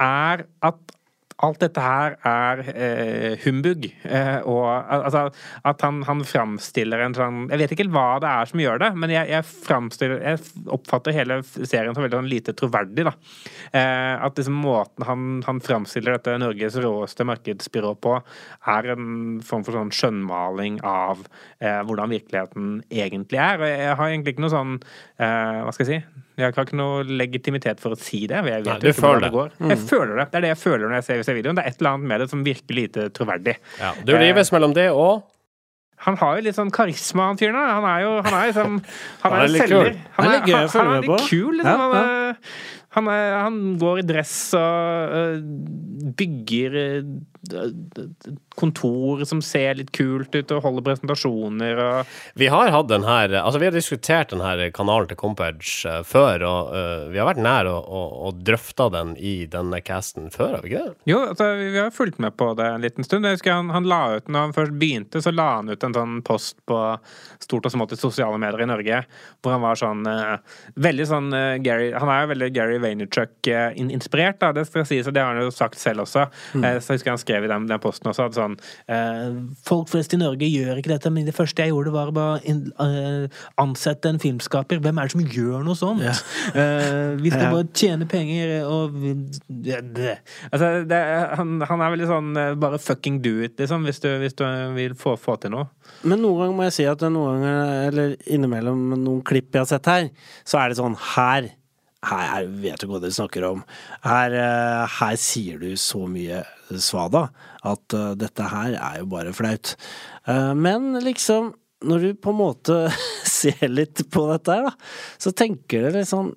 er 0.00 0.44
at 0.60 0.96
alt 1.42 1.62
dette 1.62 1.82
her 1.82 2.14
er 2.28 2.62
eh, 2.70 3.32
humbug. 3.42 3.88
Eh, 4.06 4.38
og 4.48 4.66
altså, 4.68 5.24
at 5.68 5.82
han, 5.82 6.02
han 6.06 6.22
framstiller 6.26 7.02
en 7.02 7.16
sånn 7.16 7.40
Jeg 7.50 7.62
vet 7.62 7.74
ikke 7.74 7.88
hva 7.92 8.20
det 8.22 8.30
er 8.30 8.50
som 8.50 8.62
gjør 8.62 8.82
det, 8.84 8.90
men 9.02 9.12
jeg, 9.14 9.30
jeg, 9.32 9.46
jeg 10.22 10.68
oppfatter 10.72 11.16
hele 11.16 11.40
serien 11.44 11.92
som 11.94 12.04
veldig 12.04 12.20
sånn 12.20 12.30
lite 12.30 12.54
troverdig. 12.58 13.06
da. 13.08 13.14
Eh, 13.74 14.14
at 14.22 14.38
liksom 14.38 14.60
måten 14.62 15.06
han, 15.08 15.28
han 15.48 15.62
framstiller 15.64 16.16
dette 16.16 16.38
Norges 16.38 16.78
råeste 16.82 17.26
markedsbyrå 17.26 17.94
på, 18.02 18.16
er 18.76 18.92
en 18.94 19.40
form 19.46 19.66
for 19.66 19.78
sånn 19.78 19.94
skjønnmaling 19.94 20.78
av 20.86 21.24
eh, 21.58 21.80
hvordan 21.82 22.14
virkeligheten 22.14 22.74
egentlig 22.90 23.42
er. 23.42 23.58
Og 23.58 23.72
jeg, 23.72 23.96
har 23.98 24.12
egentlig 24.12 24.36
ikke 24.36 24.46
noe 24.46 24.54
sånn 24.54 24.76
eh, 24.78 25.62
Hva 25.66 25.74
skal 25.74 25.88
jeg 25.88 26.02
si? 26.02 26.21
Jeg 26.40 26.48
har 26.56 26.64
ikke 26.64 26.78
noe 26.80 27.02
legitimitet 27.04 27.80
for 27.82 27.92
å 27.92 27.98
si 28.00 28.22
det. 28.30 28.38
Jeg 28.38 28.44
vet 28.46 28.68
Nei, 28.68 28.76
du 28.80 28.86
ikke 28.88 29.00
føler 29.02 29.26
det 29.26 29.32
går. 29.34 29.50
Jeg 29.68 29.78
føler 29.90 30.14
det. 30.16 30.24
Det 30.32 30.38
er 30.38 30.44
det 30.46 30.52
jeg 30.54 30.60
føler 30.62 30.86
når 30.86 30.94
jeg 31.00 31.06
ser, 31.08 31.22
ser 31.28 31.36
videoen. 31.36 31.58
Det 31.58 31.64
er 31.66 31.72
et 31.74 31.82
eller 31.82 31.90
annet 31.96 32.08
med 32.12 32.22
det 32.24 32.28
som 32.32 32.44
virker 32.46 32.78
lite 32.78 33.08
troverdig. 33.16 33.56
Ja, 33.82 33.90
du 34.08 34.12
rives 34.16 34.52
mellom 34.54 34.72
det 34.76 34.88
og 34.96 35.28
Han 36.02 36.16
har 36.18 36.38
jo 36.38 36.42
litt 36.48 36.56
sånn 36.56 36.70
karisma, 36.74 37.28
han 37.30 37.36
fyren. 37.38 37.54
da. 37.54 37.74
Han 37.76 37.84
er 37.86 38.00
jo 38.02 38.14
han 38.26 38.34
er 38.38 38.46
liksom 38.50 38.78
Han 39.22 39.32
Han 39.32 39.36
er, 39.38 39.44
er 39.44 39.66
selger. 39.66 39.90
kul. 39.92 40.00
Han 40.16 40.24
Det 40.24 40.32
er 40.32 40.54
å 40.56 40.70
han, 40.72 40.86
han 40.86 40.94
er 40.96 41.04
litt 41.06 41.28
kul, 41.28 41.52
liksom. 41.60 41.66
Ja, 41.68 41.76
Han, 41.82 41.92
er, 42.00 42.54
han, 42.96 43.10
er, 43.12 43.36
han 43.44 43.60
går 43.84 44.00
i 44.00 44.06
dress 44.08 44.32
og 44.58 45.14
øh, 45.20 45.36
bygger 46.18 46.78
øh, 46.82 47.12
kontor 48.54 49.24
som 49.24 49.40
ser 49.42 49.74
litt 49.78 49.90
kult 49.96 50.34
ut, 50.34 50.52
og 50.54 50.62
holder 50.62 50.84
presentasjoner 50.86 51.80
og 51.82 52.12
Vi 52.38 52.46
har 52.52 52.70
hatt 52.70 52.90
den 52.90 53.06
her 53.06 53.32
Altså, 53.40 53.58
vi 53.58 53.66
har 53.66 53.74
diskutert 53.74 54.30
den 54.30 54.42
her 54.44 54.60
kanalen 54.74 55.08
til 55.10 55.18
Compedge 55.18 55.88
eh, 55.88 56.02
før, 56.06 56.44
og 56.46 56.70
uh, 56.74 57.08
vi 57.10 57.18
har 57.18 57.26
vært 57.26 57.42
nær 57.42 57.68
å, 57.70 57.74
å, 57.82 58.02
å 58.28 58.32
drøfta 58.36 58.88
den 58.92 59.14
i 59.18 59.34
denne 59.50 59.80
casten 59.82 60.30
før, 60.34 60.58
har 60.58 60.64
vi 60.64 60.72
ikke 60.72 60.84
det? 60.84 60.94
Jo, 61.10 61.22
altså, 61.32 61.48
vi 61.58 61.80
har 61.80 61.90
fulgt 61.94 62.20
med 62.22 62.36
på 62.38 62.52
det 62.58 62.68
en 62.68 62.84
liten 62.84 63.06
stund. 63.06 63.26
Jeg 63.26 63.40
husker 63.40 63.56
han, 63.56 63.72
han 63.74 63.88
la 63.90 64.02
ut, 64.18 64.28
når 64.28 64.46
han 64.46 64.56
først 64.56 64.76
begynte, 64.78 65.22
så 65.24 65.34
la 65.34 65.48
han 65.58 65.72
ut 65.72 65.88
en 65.88 65.96
sånn 65.96 66.20
post 66.26 66.60
på 66.68 66.78
stort 67.42 67.68
og 67.68 67.74
smått 67.74 67.96
i 67.96 68.00
sosiale 68.00 68.38
medier 68.40 68.64
i 68.64 68.70
Norge, 68.70 69.02
hvor 69.42 69.56
han 69.56 69.64
var 69.64 69.80
sånn 69.80 70.06
uh, 70.06 70.36
Veldig 70.82 71.04
sånn 71.08 71.28
Gary 71.62 71.90
Han 71.96 72.10
er 72.10 72.22
jo 72.22 72.30
veldig 72.30 72.48
Gary 72.54 72.78
Vaynerchuk-inspirert, 72.82 74.38
da. 74.42 74.52
Det 74.56 74.66
skal 74.68 74.86
sies, 74.88 75.08
og 75.08 75.16
det 75.16 75.22
har 75.24 75.34
han 75.34 75.46
jo 75.46 75.52
sagt 75.54 75.80
selv 75.80 76.04
også. 76.06 76.26
Eh, 76.62 76.78
så 76.80 76.92
jeg 76.92 77.00
husker 77.00 77.12
han 77.12 77.20
skrev 77.20 77.31
i 77.40 77.48
den, 77.48 77.66
den 77.70 77.80
posten 77.82 78.10
også 78.10 78.26
at 78.28 78.36
sånn 78.36 78.56
eh, 78.92 79.32
Folk 79.64 79.88
flest 79.88 80.12
i 80.12 80.20
Norge 80.20 80.44
gjør 80.50 80.78
ikke 80.82 80.92
dette, 80.92 81.10
men 81.14 81.24
det 81.28 81.34
første 81.36 81.64
jeg 81.64 81.72
gjorde, 81.72 81.92
var 81.94 82.12
å 82.12 82.14
bare 82.16 82.40
eh, 82.44 83.40
ansette 83.62 84.12
en 84.12 84.20
filmskaper. 84.22 84.82
Hvem 84.84 84.98
er 85.00 85.08
det 85.08 85.14
som 85.16 85.24
gjør 85.38 85.64
noe 85.66 85.78
sånt? 85.78 86.02
Eh, 86.52 87.14
vi 87.22 87.30
skal 87.32 87.46
Ja. 87.48 87.52
bare 87.54 87.68
tjene 87.72 88.06
penger 88.10 88.50
og. 88.68 88.92
Altså, 90.52 90.68
det, 90.88 90.98
han, 91.38 91.54
han 91.68 91.82
er 91.84 91.94
veldig 91.94 92.08
sånn 92.10 92.30
bare 92.60 92.80
fucking 92.82 93.20
do 93.24 93.38
it, 93.44 93.56
liksom, 93.60 93.86
hvis 93.88 94.00
du, 94.02 94.08
hvis 94.22 94.36
du 94.38 94.44
vil 94.76 94.94
få, 94.98 95.14
få 95.20 95.36
til 95.42 95.54
noe. 95.54 95.68
Men 96.08 96.22
noen 96.22 96.40
ganger 96.42 96.58
må 96.58 96.66
jeg 96.68 96.76
si 96.80 96.86
at 96.90 97.02
noen 97.06 97.42
ganger, 97.42 97.88
eller 97.90 98.14
innimellom 98.32 98.84
noen 98.98 99.22
klipp 99.26 99.52
jeg 99.54 99.64
har 99.64 99.70
sett 99.70 99.90
her, 99.90 100.08
så 100.48 100.60
er 100.62 100.72
det 100.72 100.80
sånn 100.82 100.98
her 101.14 101.50
her 102.02 102.40
er, 102.40 102.46
vet 102.58 102.80
du 102.82 102.88
hva 102.90 102.98
du 102.98 103.04
snakker 103.14 103.44
om. 103.46 103.60
Her, 104.02 104.32
her 104.90 105.18
sier 105.22 105.60
du 105.62 105.68
så 105.78 106.00
mye 106.10 106.40
svada 106.80 107.26
at 107.68 107.96
eh, 107.96 108.12
dette 108.20 108.46
her 108.52 108.76
er 108.78 109.00
jo 109.02 109.08
bare 109.12 109.34
flaut. 109.36 109.74
Eh, 110.26 110.52
men 110.54 110.92
liksom, 111.04 111.52
når 111.84 112.06
du 112.06 112.22
på 112.22 112.32
en 112.32 112.40
måte 112.40 112.78
ser 113.38 113.66
litt 113.68 114.06
på 114.12 114.28
dette 114.30 114.56
her, 114.56 114.70
da, 114.70 114.94
så 115.20 115.34
tenker 115.36 115.88
du 115.88 115.98
litt 115.98 116.10
sånn 116.10 116.32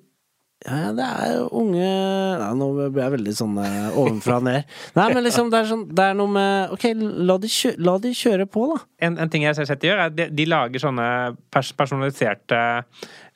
ja, 0.64 0.88
det 0.96 1.04
er 1.04 1.32
jo 1.36 1.42
unge 1.60 1.88
Nei, 2.40 2.46
nå 2.56 2.66
blir 2.74 3.02
jeg 3.02 3.12
veldig 3.12 3.34
sånn 3.36 3.58
eh, 3.60 3.98
ovenfra 4.00 4.38
og 4.40 4.46
ned. 4.48 4.72
Nei, 4.96 5.04
men 5.12 5.22
liksom, 5.26 5.50
det 5.52 5.60
er, 5.60 5.68
sånn, 5.68 5.84
det 5.94 6.06
er 6.08 6.16
noe 6.16 6.32
med 6.32 6.72
Ok, 6.74 6.86
la 7.28 7.36
de, 7.42 7.50
kjø 7.52 7.74
la 7.86 7.96
de 8.02 8.12
kjøre 8.16 8.48
på, 8.50 8.64
da. 8.72 8.80
En, 9.06 9.18
en 9.20 9.30
ting 9.30 9.44
jeg 9.44 9.52
har 9.52 9.68
sett 9.68 9.84
de 9.84 9.90
gjør, 9.90 10.00
er 10.00 10.10
at 10.10 10.16
de, 10.16 10.26
de 10.32 10.48
lager 10.48 10.82
sånne 10.82 11.08
pers 11.52 11.74
personaliserte 11.76 12.62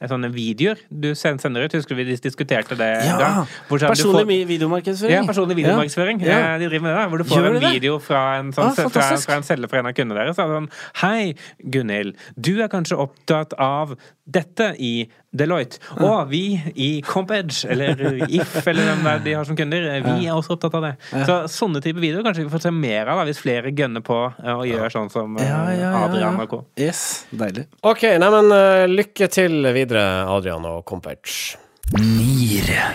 sånne 0.09 0.31
videoer 0.33 0.79
du 0.89 1.11
sender 1.15 1.65
ut. 1.67 1.73
Husker 1.73 1.95
du 1.95 2.05
vi 2.05 2.05
dis- 2.13 2.21
diskuterte 2.25 2.77
det 2.77 2.89
en 3.03 3.07
Ja! 3.21 3.45
sånn, 3.45 3.89
Personlig 3.91 4.41
får- 4.41 4.49
videomarkedsføring. 4.49 5.11
Ja, 5.13 5.23
personlig 5.29 5.57
videomarkedsføring. 5.57 6.21
Ja. 6.25 6.39
Ja. 6.39 6.59
De 6.59 6.69
driver 6.69 6.83
med 6.89 6.97
det. 6.97 7.09
Hvor 7.11 7.19
du 7.19 7.25
får 7.25 7.37
Gjør 7.37 7.57
en 7.65 7.73
video 7.73 7.99
fra 7.99 8.39
en, 8.39 8.53
sånn, 8.53 8.71
Ah, 8.71 8.89
fra, 8.89 8.89
fra 9.19 9.35
en 9.37 9.43
selger 9.43 9.69
fra 9.69 9.79
en 9.81 9.87
av 9.87 9.93
kundene 9.93 10.15
deres. 10.25 10.37
Så 10.37 10.45
er 10.47 10.61
sånn 10.61 10.71
Hei, 11.03 11.35
Gunhild. 11.69 12.15
Du 12.41 12.63
er 12.63 12.69
kanskje 12.69 12.97
opptatt 12.97 13.53
av 13.59 13.97
dette 14.31 14.75
i 14.79 15.09
Deloitte. 15.35 15.79
Og 16.01 16.29
vi 16.31 16.61
i 16.75 17.03
Compedge, 17.03 17.65
eller 17.71 18.25
If, 18.31 18.67
eller 18.67 18.83
hvem 18.95 19.05
det 19.05 19.25
de 19.25 19.33
har 19.35 19.45
som 19.45 19.57
kunder, 19.57 19.85
eh, 19.91 20.01
vi 20.03 20.27
er 20.27 20.33
også 20.35 20.57
opptatt 20.57 20.75
av 20.75 20.83
det. 20.83 20.97
Så 21.27 21.37
sånne 21.47 21.81
type 21.83 21.99
videoer 22.03 22.23
kanskje 22.25 22.45
vi 22.45 22.51
får 22.51 22.63
se 22.63 22.71
mer 22.71 23.07
av 23.09 23.19
da, 23.19 23.25
hvis 23.25 23.39
flere 23.43 23.71
gønner 23.75 24.01
på 24.03 24.33
eh, 24.43 24.53
og 24.55 24.65
gjør 24.67 24.91
sånn 24.91 25.11
som 25.11 25.37
eh, 25.39 25.45
Ja, 25.47 25.71
ja, 25.71 25.79
ja, 25.81 26.05
Adrian 26.09 26.35
ja. 26.37 26.43
og 26.43 26.49
co. 26.49 26.65
Yes, 26.79 27.27
deilig. 27.33 27.67
OK, 27.83 28.03
neimen 28.19 28.51
uh, 28.55 28.87
lykke 28.91 29.29
til 29.31 29.63
videre, 29.75 29.90
videre, 29.91 30.27
Adrian 30.31 30.67
og 30.67 30.85
Compage. 30.87 31.59
Nire. 31.99 32.95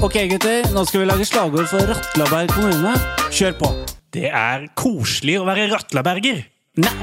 Ok, 0.00 0.16
gutter. 0.30 0.64
Nå 0.72 0.84
skal 0.88 1.02
vi 1.02 1.08
lage 1.10 1.26
slagord 1.28 1.68
for 1.68 1.84
Ratlaberg 1.90 2.52
kommune. 2.54 2.94
Kjør 3.30 3.56
på. 3.60 3.70
Det 4.10 4.30
er 4.32 4.70
koselig 4.74 5.36
å 5.38 5.44
være 5.46 5.68
ratlaberger. 5.70 6.40
Nei. 6.80 6.94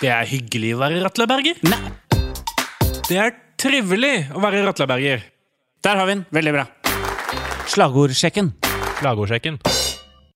Det 0.00 0.10
er 0.12 0.28
hyggelig 0.28 0.74
å 0.76 0.80
være 0.80 1.02
ratlaberger. 1.04 1.60
Nei. 1.68 1.80
Det 3.06 3.20
er 3.20 3.36
trivelig 3.60 4.30
å 4.34 4.42
være 4.42 4.64
ratlaberger. 4.66 5.28
Der 5.84 6.00
har 6.00 6.08
vi 6.08 6.16
den. 6.16 6.24
Veldig 6.32 6.56
bra. 6.56 6.66
Slagordsjekken. 7.70 8.54
Slagordsjekken. 9.02 9.60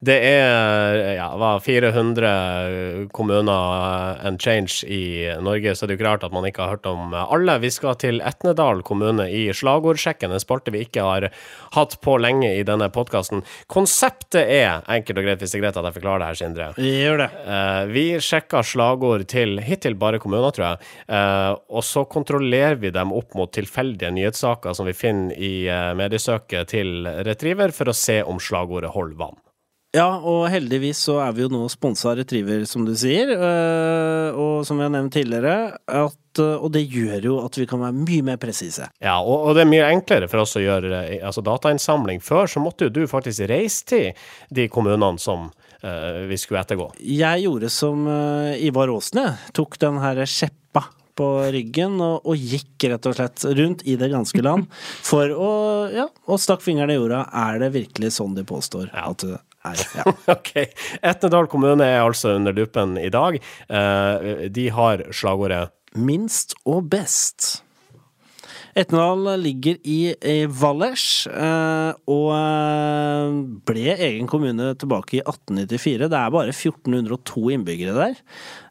Det 0.01 0.17
er 0.17 0.95
ja, 1.19 1.27
var 1.37 1.61
400 1.61 3.09
kommuner 3.13 4.17
and 4.25 4.41
change 4.41 4.87
i 4.89 5.29
Norge, 5.45 5.75
så 5.77 5.85
det 5.85 5.93
er 5.93 5.99
jo 5.99 6.01
ikke 6.01 6.07
rart 6.09 6.23
at 6.25 6.33
man 6.33 6.47
ikke 6.49 6.63
har 6.65 6.79
hørt 6.79 6.89
om 6.89 7.13
alle. 7.13 7.59
Vi 7.61 7.69
skal 7.75 7.99
til 8.01 8.23
Etnedal 8.25 8.81
kommune 8.87 9.27
i 9.29 9.43
Slagordsjekken, 9.53 10.33
en 10.33 10.41
spalte 10.41 10.73
vi 10.73 10.87
ikke 10.87 11.05
har 11.05 11.27
hatt 11.77 11.99
på 12.01 12.15
lenge 12.17 12.49
i 12.57 12.63
denne 12.65 12.89
podkasten. 12.95 13.45
Konseptet 13.69 14.41
er, 14.41 14.87
enkelt 14.89 15.21
og 15.21 15.29
greit, 15.29 15.45
hvis 15.45 15.53
det 15.53 15.61
er 15.61 15.65
greit 15.67 15.83
at 15.83 15.91
jeg 15.91 15.99
forklarer 15.99 16.25
det 16.25 16.31
her, 16.31 16.41
Sindre. 16.41 16.71
Gjør 16.81 17.21
det. 17.21 17.29
Eh, 17.57 17.83
vi 17.93 18.07
sjekker 18.25 18.65
slagord 18.67 19.27
til 19.29 19.61
hittil 19.67 20.01
bare 20.01 20.23
kommuner, 20.23 20.57
tror 20.57 20.69
jeg, 20.71 20.91
eh, 21.13 21.53
og 21.69 21.85
så 21.85 22.07
kontrollerer 22.09 22.81
vi 22.81 22.95
dem 22.97 23.13
opp 23.13 23.37
mot 23.37 23.53
tilfeldige 23.53 24.15
nyhetssaker 24.17 24.81
som 24.81 24.89
vi 24.89 24.97
finner 24.97 25.37
i 25.37 25.69
eh, 25.69 25.93
mediesøket 26.01 26.73
til 26.73 27.05
Retriever, 27.29 27.77
for 27.77 27.93
å 27.93 27.97
se 27.97 28.23
om 28.25 28.41
slagordet 28.41 28.97
holder 28.97 29.21
vann. 29.27 29.41
Ja, 29.91 30.21
og 30.23 30.45
heldigvis 30.53 31.01
så 31.03 31.17
er 31.19 31.33
vi 31.35 31.43
jo 31.43 31.49
nå 31.51 31.65
sponsa 31.73 32.13
av 32.13 32.21
Retriever, 32.21 32.63
som 32.71 32.85
du 32.87 32.93
sier. 32.95 33.33
øh, 33.35 34.39
Og 34.39 34.67
som 34.67 34.79
vi 34.79 34.85
har 34.87 34.93
nevnt 34.95 35.13
tidligere, 35.13 35.73
at, 35.89 36.39
øh, 36.39 36.63
og 36.63 36.71
det 36.77 36.85
gjør 36.87 37.25
jo 37.27 37.39
at 37.43 37.59
vi 37.59 37.67
kan 37.67 37.81
være 37.83 37.97
mye 37.97 38.23
mer 38.23 38.39
presise. 38.39 38.87
Ja, 39.03 39.17
og, 39.19 39.49
og 39.49 39.57
det 39.59 39.65
er 39.65 39.73
mye 39.73 39.89
enklere 39.91 40.29
for 40.31 40.45
oss 40.45 40.55
å 40.55 40.63
gjøre 40.63 40.93
eh, 41.09 41.27
altså 41.27 41.43
datainnsamling. 41.43 42.23
Før 42.23 42.47
så 42.47 42.63
måtte 42.63 42.87
jo 42.87 42.95
du 43.01 43.03
faktisk 43.11 43.49
reise 43.51 43.83
til 43.91 44.23
de 44.55 44.69
kommunene 44.71 45.19
som 45.19 45.51
uh, 45.51 46.23
vi 46.31 46.39
skulle 46.39 46.63
ettergå. 46.63 46.93
Jeg 47.03 47.43
gjorde 47.49 47.75
som 47.75 48.07
uh, 48.07 48.55
Ivar 48.63 48.95
Aasen, 48.95 49.25
jeg. 49.25 49.53
Tok 49.59 49.75
den 49.83 49.99
her 49.99 50.23
skjeppa 50.23 50.87
på 51.19 51.29
ryggen 51.51 51.99
og, 51.99 52.23
og 52.31 52.39
gikk 52.39 52.87
rett 52.95 53.11
og 53.11 53.19
slett 53.19 53.43
rundt 53.59 53.83
i 53.91 53.99
det 53.99 54.13
ganske 54.15 54.47
land 54.47 54.71
for 55.11 55.35
å 55.35 55.51
Ja, 55.91 56.07
og 56.31 56.39
stakk 56.39 56.63
fingeren 56.63 56.95
i 56.95 57.01
jorda. 57.01 57.25
Er 57.35 57.59
det 57.59 57.75
virkelig 57.75 58.15
sånn 58.21 58.39
de 58.39 58.47
påstår 58.47 58.93
at 58.95 59.27
det 59.65 59.73
er? 59.75 59.87
Ja. 60.01 60.15
Ok. 60.35 60.53
Etnedal 61.03 61.49
kommune 61.51 61.85
er 61.85 62.01
altså 62.05 62.37
under 62.39 62.55
lupen 62.57 62.97
i 63.01 63.11
dag. 63.13 63.41
Eh, 63.69 64.47
de 64.49 64.69
har 64.75 65.05
slagordet 65.13 65.69
Minst 65.99 66.55
og 66.65 66.85
best. 66.91 67.65
Etnedal 68.79 69.27
ligger 69.43 69.79
i, 69.83 70.15
i 70.15 70.37
Valdres, 70.47 71.27
eh, 71.27 71.91
og 72.11 72.29
eh, 72.37 73.39
ble 73.67 73.97
egen 73.97 74.31
kommune 74.31 74.73
tilbake 74.79 75.19
i 75.19 75.23
1894. 75.25 76.07
Det 76.11 76.21
er 76.21 76.35
bare 76.35 76.55
1402 76.55 77.45
innbyggere 77.57 77.97
der. 77.97 78.21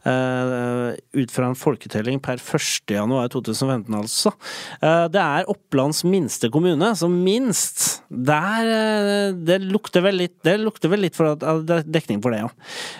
Eh, 0.07 0.95
ut 1.19 1.33
fra 1.33 1.49
en 1.49 1.57
folketelling 1.59 2.21
per 2.23 2.39
1.1.2015, 2.39 3.97
altså. 3.99 4.31
Eh, 4.79 5.05
det 5.11 5.19
er 5.23 5.49
Opplands 5.51 6.05
minste 6.07 6.47
kommune, 6.53 6.93
så 6.95 7.09
minst 7.11 7.99
Der 8.09 8.69
eh, 8.69 9.35
Det 9.35 9.59
lukter 9.63 10.03
vel 10.03 10.21
litt 10.21 10.37
Det 10.45 10.55
lukter 10.59 10.91
vel 10.91 11.03
litt 11.03 11.17
for 11.17 11.33
at 11.33 11.43
at 11.43 11.65
det 11.67 11.75
er 11.75 11.91
dekning 11.99 12.21
for 12.23 12.33
det, 12.33 12.41
ja. 12.45 12.49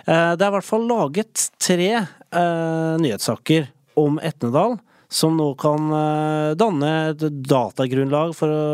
Eh, 0.06 0.36
det 0.36 0.44
er 0.44 0.52
i 0.52 0.56
hvert 0.58 0.68
fall 0.68 0.86
laget 0.90 1.50
tre 1.62 1.90
nyhetssaker 2.30 3.72
om 3.98 4.20
Etnedal 4.22 4.78
som 5.10 5.38
nå 5.38 5.48
kan 5.60 5.90
eh, 5.96 6.52
danne 6.60 6.90
et 7.10 7.24
datagrunnlag 7.50 8.36
for 8.38 8.54
å 8.54 8.66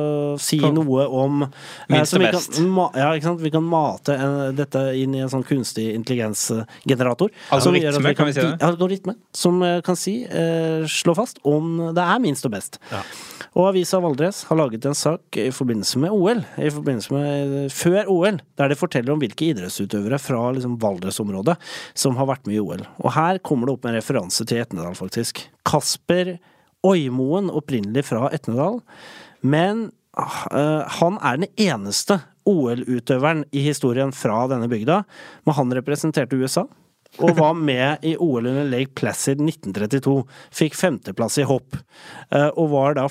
si 0.41 0.59
kan. 0.59 0.75
noe 0.75 1.05
om 1.07 1.45
eh, 1.45 1.53
Minst 1.93 2.17
og 2.17 2.25
mest. 2.25 2.57
kan 2.59 2.65
Ja, 2.99 3.13
ikke 3.15 3.29
sant. 3.29 3.43
Vi 3.45 3.53
kan 3.53 3.63
mate 3.63 4.17
en, 4.19 4.35
dette 4.57 4.81
inn 4.99 5.15
i 5.15 5.23
en 5.23 5.31
sånn 5.31 5.45
kunstig 5.47 5.87
intelligensgenerator. 5.95 7.31
Algoritme, 7.55 7.85
gjør 7.85 8.01
at 8.01 8.19
kan 8.19 8.29
vi 8.29 8.35
si 8.35 8.43
det? 8.43 8.57
Algoritme, 8.67 9.15
som 9.35 9.63
eh, 9.63 9.79
kan 9.85 9.99
si, 9.99 10.17
eh, 10.27 10.83
slå 10.91 11.15
fast 11.15 11.39
om 11.47 11.77
det 11.95 12.03
er 12.03 12.21
minst 12.23 12.47
og 12.47 12.55
best. 12.57 12.81
Og 13.55 13.69
Avisa 13.69 14.01
Valdres 14.03 14.43
har 14.49 14.59
laget 14.59 14.85
en 14.89 14.97
sak 14.97 15.39
i 15.39 15.47
forbindelse 15.55 15.99
med 16.03 16.11
OL, 16.11 16.43
i 16.59 16.71
forbindelse 16.75 17.15
med 17.15 17.57
eh, 17.63 17.71
før 17.71 18.11
OL, 18.11 18.43
der 18.59 18.71
de 18.71 18.79
forteller 18.79 19.15
om 19.15 19.23
hvilke 19.23 19.53
idrettsutøvere 19.53 20.19
fra 20.19 20.49
liksom 20.57 20.75
Valdres-området 20.83 21.55
som 21.95 22.19
har 22.19 22.27
vært 22.33 22.49
med 22.49 22.59
i 22.59 22.63
OL. 22.63 22.83
Og 22.99 23.13
her 23.15 23.39
kommer 23.39 23.71
det 23.71 23.77
opp 23.77 23.87
en 23.87 23.95
referanse 23.95 24.43
til 24.43 24.65
Etnedal, 24.65 24.99
faktisk. 24.99 25.45
Kasper 25.65 26.35
Oimoen, 26.85 27.49
opprinnelig 27.49 28.05
fra 28.11 28.27
Etnedal, 28.35 28.79
men 29.41 29.87
eh, 30.17 30.83
han 30.99 31.17
er 31.25 31.41
den 31.41 31.49
eneste 31.57 32.19
OL-utøveren 32.45 33.43
i 33.55 33.63
historien 33.65 34.11
fra 34.15 34.43
denne 34.51 34.67
bygda, 34.69 34.99
men 35.45 35.57
han 35.57 35.73
representerte 35.73 36.37
USA. 36.37 36.65
Og 37.23 37.31
var 37.37 37.53
med 37.69 38.03
i 38.05 38.15
OL 38.21 38.45
under 38.51 38.67
Lake 38.69 38.93
Placid 38.97 39.39
1932. 39.41 40.15
Fikk 40.53 40.75
femteplass 40.77 41.37
i 41.41 41.45
hopp. 41.47 41.77
eh, 42.29 42.49
Og 42.53 42.69
var 42.73 42.97
da 42.99 43.05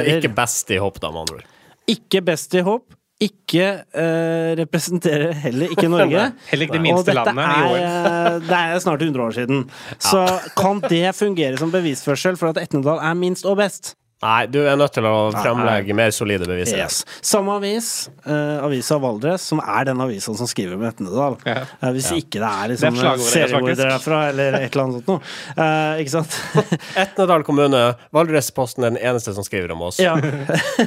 Så 0.00 0.06
ikke 0.24 0.34
best 0.38 0.72
i 0.74 0.80
hopp, 0.82 0.98
da, 1.02 1.10
med 1.12 1.26
andre 1.26 1.40
ord. 1.42 1.48
ikke 1.92 2.22
best 2.24 2.54
i 2.58 2.62
hopp. 2.66 2.94
Ikke 3.22 3.66
uh, 3.94 4.52
representerer 4.58 5.32
heller 5.44 5.72
ikke 5.74 5.88
Norge. 5.92 6.26
Heller 6.50 6.66
ikke 6.66 6.78
det 6.78 6.84
minste 6.84 7.14
landet 7.14 7.38
i 7.38 7.46
er, 7.46 7.66
OL. 7.70 7.78
eh, 7.78 8.38
det 8.48 8.58
er 8.58 8.78
snart 8.82 9.02
100 9.06 9.24
år 9.24 9.36
siden. 9.36 9.64
Så 10.10 10.24
kan 10.58 10.82
det 10.88 11.14
fungere 11.14 11.60
som 11.60 11.72
bevisførsel 11.74 12.38
for 12.40 12.50
at 12.52 12.62
Etnedal 12.64 12.98
er 12.98 13.14
minst 13.18 13.46
og 13.46 13.60
best? 13.62 13.94
Nei, 14.22 14.46
du 14.46 14.60
er 14.62 14.76
nødt 14.78 14.94
til 14.94 15.06
å 15.08 15.32
fremlegge 15.34 15.94
mer 15.98 16.12
solide 16.14 16.46
beviser. 16.46 16.78
Yes. 16.78 17.00
Samme 17.26 17.56
avis, 17.58 17.88
uh, 18.22 18.62
avisa 18.62 18.98
Valdres, 19.02 19.42
som 19.50 19.58
er 19.58 19.88
den 19.88 20.02
avisa 20.04 20.34
som 20.38 20.46
skriver 20.46 20.76
om 20.76 20.84
Etnedal. 20.86 21.36
Ja. 21.48 21.64
Uh, 21.80 21.88
hvis 21.96 22.12
ikke 22.14 22.38
det 22.38 22.50
er 22.50 22.70
Det 22.70 22.76
liksom 22.76 23.00
er 23.02 23.24
seriemordere 23.26 23.88
derfra, 23.96 24.20
eller 24.30 24.58
et 24.60 24.68
eller 24.68 24.84
annet 24.84 25.00
sånt 25.00 25.10
noe. 25.10 25.34
Uh, 25.58 25.98
ikke 26.04 26.14
sant? 26.14 26.38
Etnedal 27.04 27.46
kommune, 27.48 27.82
Valdresposten 28.14 28.86
er 28.86 28.94
den 28.94 29.02
eneste 29.10 29.34
som 29.34 29.46
skriver 29.46 29.74
om 29.74 29.82
oss. 29.88 29.98
Ja. 30.02 30.14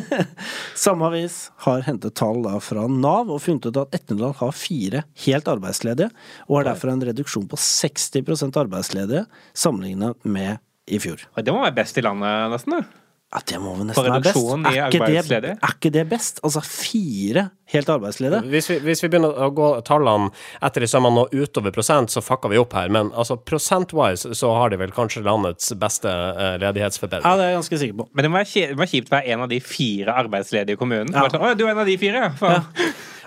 Samme 0.86 1.12
avis 1.12 1.50
har 1.68 1.84
hentet 1.90 2.16
tall 2.16 2.40
da 2.48 2.56
fra 2.64 2.88
Nav 2.88 3.28
og 3.28 3.44
funnet 3.44 3.68
ut 3.68 3.84
at 3.84 4.00
Etnedal 4.00 4.38
har 4.40 4.56
fire 4.56 5.04
helt 5.28 5.52
arbeidsledige, 5.52 6.08
og 6.48 6.62
har 6.62 6.72
derfor 6.72 6.96
en 6.96 7.04
reduksjon 7.04 7.50
på 7.52 7.60
60% 7.60 8.64
arbeidsledige 8.64 9.28
sammenlignet 9.52 10.24
med 10.24 10.62
i 10.88 11.02
fjor. 11.02 11.28
Det 11.36 11.52
må 11.52 11.66
være 11.66 11.82
best 11.82 11.98
i 12.00 12.06
landet, 12.06 12.54
nesten. 12.54 12.80
da. 12.80 13.05
Ja, 13.34 13.42
det 13.50 13.58
må 13.60 13.74
vel 13.76 13.88
nesten 13.90 14.06
være 14.06 14.22
best. 14.24 14.38
Er 14.38 14.76
ikke, 14.86 15.08
det, 15.10 15.54
er 15.58 15.74
ikke 15.74 15.92
det 15.92 16.04
best? 16.08 16.38
Altså 16.46 16.62
fire 16.64 17.50
helt 17.74 17.90
arbeidsledige? 17.90 18.46
Hvis 18.54 18.70
vi, 18.70 18.78
hvis 18.86 19.02
vi 19.04 19.10
begynner 19.12 19.34
å 19.34 19.50
gå 19.56 19.70
tallene 19.88 20.30
etter 20.64 20.86
i 20.86 20.90
sømmene 20.90 21.26
og 21.26 21.34
utover 21.34 21.74
prosent, 21.76 22.14
så 22.14 22.24
fucker 22.24 22.54
vi 22.54 22.62
opp 22.62 22.76
her. 22.78 22.94
Men 22.94 23.10
altså 23.18 23.36
prosent-wise 23.42 24.38
så 24.38 24.54
har 24.56 24.72
de 24.72 24.80
vel 24.80 24.94
kanskje 24.96 25.26
landets 25.26 25.74
beste 25.82 26.12
eh, 26.12 26.56
ledighetsforbedring. 26.64 27.26
Ja, 27.28 27.36
det 27.42 27.50
er 27.50 27.54
jeg 27.56 27.60
ganske 27.64 27.82
sikker 27.82 28.00
på. 28.04 28.08
Men 28.14 28.28
det 28.28 28.32
må 28.32 28.40
være 28.44 28.88
kjipt 28.94 29.12
å 29.12 29.18
være 29.18 29.36
en 29.36 29.46
av 29.48 29.52
de 29.52 29.60
fire 29.74 30.16
arbeidsledige 30.24 30.78
i 30.78 30.84
kommunen. 30.86 31.12
Ja. 31.12 31.28
Sånn, 31.28 31.44
Å, 31.44 31.58
du 31.58 31.66
er 31.66 31.74
en 31.74 31.84
av 31.84 31.92
de 31.92 31.98
fire, 32.00 32.30
ja. 32.30 32.64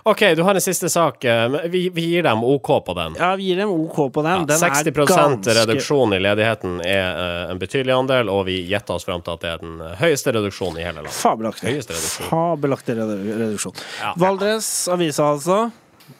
OK, 0.02 0.20
du 0.36 0.42
har 0.42 0.54
en 0.54 0.60
siste 0.60 0.88
sak. 0.88 1.24
eh, 1.24 1.48
Vi, 1.48 1.88
vi 1.88 2.06
gir 2.06 2.22
dem 2.22 2.44
OK 2.44 2.84
på 2.86 2.94
den. 2.94 3.16
Ja, 3.18 3.36
vi 3.36 3.42
gir 3.50 3.56
dem 3.56 3.70
OK 3.70 4.12
på 4.12 4.22
den. 4.22 4.46
den 4.46 4.58
60 4.58 4.86
er 4.86 4.92
ganske 5.06 5.54
reduksjon 5.60 6.14
i 6.14 6.20
ledigheten 6.22 6.80
er 6.84 7.18
uh, 7.18 7.50
en 7.52 7.58
betydelig 7.58 7.94
andel, 7.94 8.30
og 8.32 8.46
vi 8.46 8.60
gjetter 8.70 8.94
oss 8.98 9.04
frem 9.08 9.22
til 9.24 9.34
at 9.36 9.44
det 9.44 9.50
er 9.56 9.64
den 9.64 9.80
eh, 9.80 9.96
høyeste 10.00 10.32
reduksjonen 10.36 10.80
i 10.80 10.86
hele 10.86 11.02
landet. 11.02 11.18
Fabelaktig. 11.18 11.68
Høyeste 11.72 11.96
reduksjon. 11.96 12.30
Fabelaktig 12.30 12.96
reduksjon. 12.98 13.84
Ja. 14.00 14.14
Valdres 14.16 14.70
avisa 14.92 15.32
altså, 15.34 15.60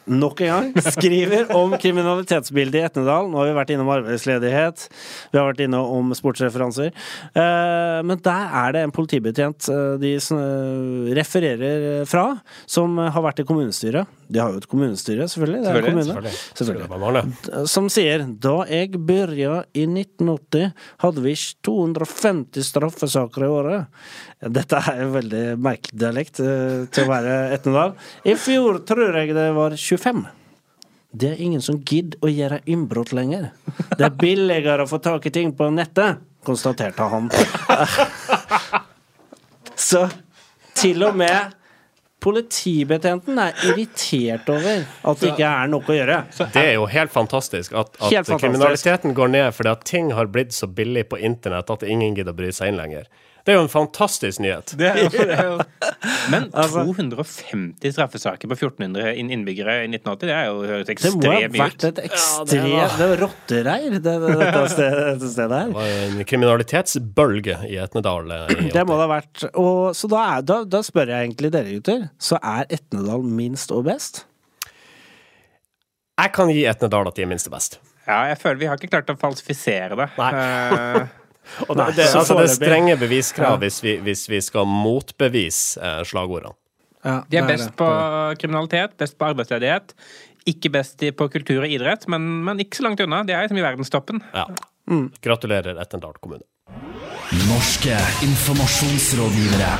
nok 0.09 0.41
en 0.45 0.51
gang, 0.53 0.91
skriver 0.95 1.53
om 1.55 1.75
kriminalitetsbildet 1.79 2.81
i 2.81 2.85
Etnedal. 2.87 3.29
Nå 3.29 3.41
har 3.41 3.49
vi 3.49 3.57
vært 3.57 3.73
innom 3.75 3.91
arbeidsledighet, 3.93 4.85
vi 5.31 5.39
har 5.39 5.49
vært 5.51 5.63
innom 5.65 6.13
sportsreferanser. 6.17 6.91
Eh, 7.33 7.99
men 8.05 8.21
der 8.25 8.55
er 8.63 8.75
det 8.75 8.85
en 8.85 8.95
politibetjent 8.95 9.69
eh, 9.71 9.97
de 10.01 10.15
refererer 11.17 12.07
fra, 12.09 12.31
som 12.69 12.97
har 12.99 13.25
vært 13.25 13.43
i 13.43 13.47
kommunestyret. 13.49 14.09
De 14.29 14.37
har 14.41 14.53
jo 14.53 14.61
et 14.61 14.69
kommunestyre, 14.69 15.25
selvfølgelig. 15.31 15.61
Det 15.63 15.69
er 15.69 15.77
en 15.89 16.03
Selvfølgelig, 16.59 16.87
kommune. 16.87 17.13
Selvfølgelig. 17.17 17.23
Det 17.47 17.61
som 17.71 17.87
sier 17.89 18.25
Da 18.43 18.55
jeg 18.69 18.91
begynte 18.93 19.63
i 19.73 19.85
1980, 19.89 20.69
hadde 21.01 21.23
vi 21.23 21.33
250 21.65 22.67
straffesaker 22.67 23.45
i 23.45 23.49
året. 23.49 24.03
Dette 24.39 24.79
er 24.91 25.01
jo 25.03 25.09
veldig 25.17 25.43
merkelig 25.59 25.97
dialekt 25.99 26.39
eh, 26.43 26.85
til 26.93 27.07
å 27.07 27.09
være 27.09 27.33
Etnedal. 27.57 27.95
I 28.23 28.37
fjor 28.39 28.79
tror 28.87 29.17
jeg 29.19 29.33
det 29.35 29.49
var 29.57 29.75
25. 29.75 29.98
Det 31.11 31.31
er 31.33 31.39
ingen 31.41 31.61
som 31.65 31.79
gidder 31.81 32.21
å 32.21 32.29
gjøre 32.29 32.59
innbrudd 32.69 33.13
lenger. 33.17 33.49
Det 33.97 34.05
er 34.05 34.17
billigere 34.19 34.85
å 34.85 34.89
få 34.89 34.99
tak 35.01 35.25
i 35.25 35.31
ting 35.33 35.53
på 35.57 35.69
nettet, 35.73 36.21
konstaterte 36.45 37.07
han. 37.09 37.31
Så 39.79 40.05
til 40.77 41.01
og 41.07 41.17
med 41.17 41.55
politibetjenten 42.23 43.39
er 43.39 43.55
irritert 43.63 44.49
over 44.51 44.83
at 44.83 45.21
det 45.21 45.31
ikke 45.31 45.49
er 45.49 45.69
noe 45.71 45.87
å 45.87 45.95
gjøre. 45.95 46.17
Det 46.53 46.63
er 46.65 46.73
jo 46.75 46.85
helt 46.91 47.13
fantastisk 47.13 47.73
at, 47.79 47.93
at 47.95 48.11
Helt 48.11 48.27
fantastisk. 48.27 48.43
kriminaliteten 48.43 49.15
går 49.15 49.31
ned 49.33 49.49
fordi 49.55 49.71
at 49.71 49.85
ting 49.87 50.11
har 50.17 50.27
blitt 50.31 50.53
så 50.55 50.67
billig 50.67 51.07
på 51.11 51.19
internett 51.19 51.71
at 51.71 51.85
ingen 51.87 52.17
gidder 52.17 52.35
å 52.35 52.39
bry 52.41 52.51
seg 52.55 52.73
inn 52.73 52.79
lenger. 52.81 53.07
Det 53.45 53.53
er 53.53 53.57
jo 53.57 53.63
en 53.63 53.71
fantastisk 53.71 54.41
nyhet. 54.43 54.73
Det 54.77 54.87
er 54.89 55.09
det 55.13 55.25
er 55.33 55.45
jo. 55.47 55.57
Men 56.33 56.49
Altså- 56.53 56.83
250 56.85 57.93
straffesaker 57.95 58.49
på 58.51 58.57
1400 58.57 59.13
innbyggere 59.19 59.77
i 59.85 59.87
1980, 59.89 60.27
det 60.27 60.35
er 60.35 60.45
jo 60.49 60.61
høres 60.69 60.89
Det 60.89 61.11
må 61.15 61.23
ha 61.31 61.47
vært 61.55 61.85
et 61.89 62.01
ekstremt 62.03 62.53
Det 62.99 63.07
var 63.13 63.23
rottereir, 63.23 63.89
det, 63.95 64.03
det, 64.03 64.33
dette 64.43 64.63
stedet, 64.75 65.03
her 65.07 65.23
stedet 65.33 65.61
Det 65.69 65.77
var 65.79 65.93
en 66.05 66.23
kriminalitetsbølge 66.31 67.57
i 67.69 67.79
Etnedal. 67.81 68.31
eh, 68.37 68.55
i 68.67 68.71
Det 68.75 68.85
må 68.85 68.97
det 68.99 69.05
ha 69.07 69.11
vært. 69.15 69.45
Og, 69.53 69.95
så 69.97 70.09
da, 70.11 70.23
er, 70.37 70.41
da, 70.53 70.61
da 70.67 70.83
spør 70.85 71.13
jeg 71.15 71.29
egentlig 71.29 71.53
dere 71.55 71.77
gutter. 71.77 72.09
Så 72.21 72.37
er 72.43 72.67
Etnedal 72.69 73.23
minst 73.23 73.71
og 73.75 73.85
best? 73.89 74.25
Jeg 76.19 76.33
kan 76.35 76.51
gi 76.51 76.65
Etnedal 76.67 77.07
at 77.07 77.15
de 77.15 77.23
er 77.23 77.31
minst 77.31 77.47
og 77.47 77.55
best. 77.55 77.79
Ja, 78.09 78.23
jeg 78.31 78.39
føler 78.41 78.57
vi 78.59 78.67
har 78.67 78.79
ikke 78.79 78.89
klart 78.91 79.11
å 79.13 79.17
falsifisere 79.21 79.95
det. 79.99 80.09
Nei. 80.17 81.07
Og 81.67 81.75
det, 81.75 81.83
Nei, 81.83 81.91
det, 81.97 82.07
altså, 82.15 82.37
det 82.39 82.47
er 82.47 82.55
strenge 82.55 82.95
beviskrav 83.01 83.59
hvis, 83.63 83.81
vi, 83.83 83.97
hvis 84.05 84.25
vi 84.31 84.41
skal 84.45 84.67
motbevise 84.69 85.81
eh, 85.81 86.01
slagordene. 86.07 86.55
Ja, 87.05 87.21
De 87.31 87.39
er 87.39 87.47
best 87.47 87.71
på 87.79 87.87
kriminalitet, 88.41 88.97
best 88.99 89.15
på 89.19 89.29
arbeidsledighet. 89.29 89.93
Ikke 90.49 90.71
best 90.73 90.99
på 90.99 91.29
kultur 91.31 91.63
og 91.63 91.71
idrett, 91.71 92.07
men, 92.11 92.27
men 92.43 92.59
ikke 92.59 92.81
så 92.81 92.87
langt 92.89 92.99
unna. 93.03 93.21
De 93.27 93.35
er 93.35 93.45
liksom 93.45 93.59
i 93.61 93.63
verdenstoppen. 93.63 94.19
Ja. 94.35 94.47
Gratulerer, 95.23 95.79
Etnedal 95.79 96.17
kommune. 96.19 96.43
Norske 97.47 97.95
informasjonsrådgivere. 98.25 99.73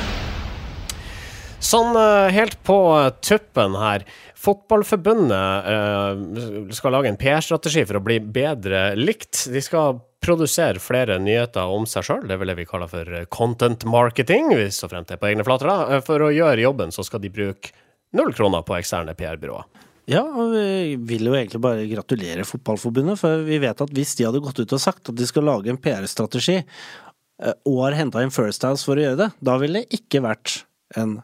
Sånn 1.60 1.92
eh, 1.92 2.32
helt 2.32 2.56
på 2.64 2.76
eh, 2.96 3.10
tuppen 3.20 3.74
her. 3.76 4.06
Fotballforbundet 4.40 5.66
eh, 5.68 6.70
skal 6.72 6.94
lage 6.96 7.10
en 7.12 7.18
PR-strategi 7.20 7.84
for 7.84 8.00
å 8.00 8.04
bli 8.04 8.16
bedre 8.24 8.94
likt. 8.96 9.44
De 9.52 9.60
skal 9.64 10.00
produsere 10.24 10.80
flere 10.80 11.18
nyheter 11.20 11.68
om 11.68 11.84
seg 11.88 12.06
sjøl, 12.06 12.24
det 12.28 12.34
er 12.36 12.40
vel 12.42 12.54
vi 12.56 12.66
kaller 12.68 12.88
for 12.88 13.12
content 13.32 13.86
marketing, 13.88 14.50
hvis 14.56 14.80
så 14.82 14.88
fremt 14.88 15.08
det 15.08 15.16
er 15.16 15.20
på 15.20 15.30
egne 15.30 15.44
flater. 15.44 15.68
da. 15.68 16.00
For 16.04 16.24
å 16.24 16.32
gjøre 16.32 16.64
jobben 16.64 16.92
så 16.96 17.04
skal 17.04 17.22
de 17.24 17.32
bruke 17.32 17.72
null 18.16 18.32
kroner 18.36 18.64
på 18.64 18.76
eksterne 18.80 19.16
PR-byråer. 19.16 19.86
Ja, 20.10 20.24
og 20.24 20.56
vi 20.56 20.96
vil 21.12 21.28
jo 21.28 21.36
egentlig 21.36 21.60
bare 21.62 21.86
gratulere 21.86 22.44
Fotballforbundet, 22.48 23.20
for 23.20 23.44
vi 23.46 23.60
vet 23.62 23.80
at 23.84 23.92
hvis 23.94 24.16
de 24.18 24.26
hadde 24.26 24.42
gått 24.42 24.58
ut 24.58 24.76
og 24.76 24.82
sagt 24.82 25.12
at 25.12 25.16
de 25.16 25.28
skal 25.28 25.46
lage 25.46 25.70
en 25.70 25.80
PR-strategi, 25.80 26.62
og 27.40 27.76
har 27.86 27.96
henta 27.96 28.24
inn 28.24 28.32
First 28.34 28.64
House 28.66 28.84
for 28.84 28.98
å 28.98 29.04
gjøre 29.04 29.20
det, 29.22 29.28
da 29.44 29.56
ville 29.60 29.84
det 29.84 30.00
ikke 30.00 30.24
vært 30.24 30.62
en 31.00 31.20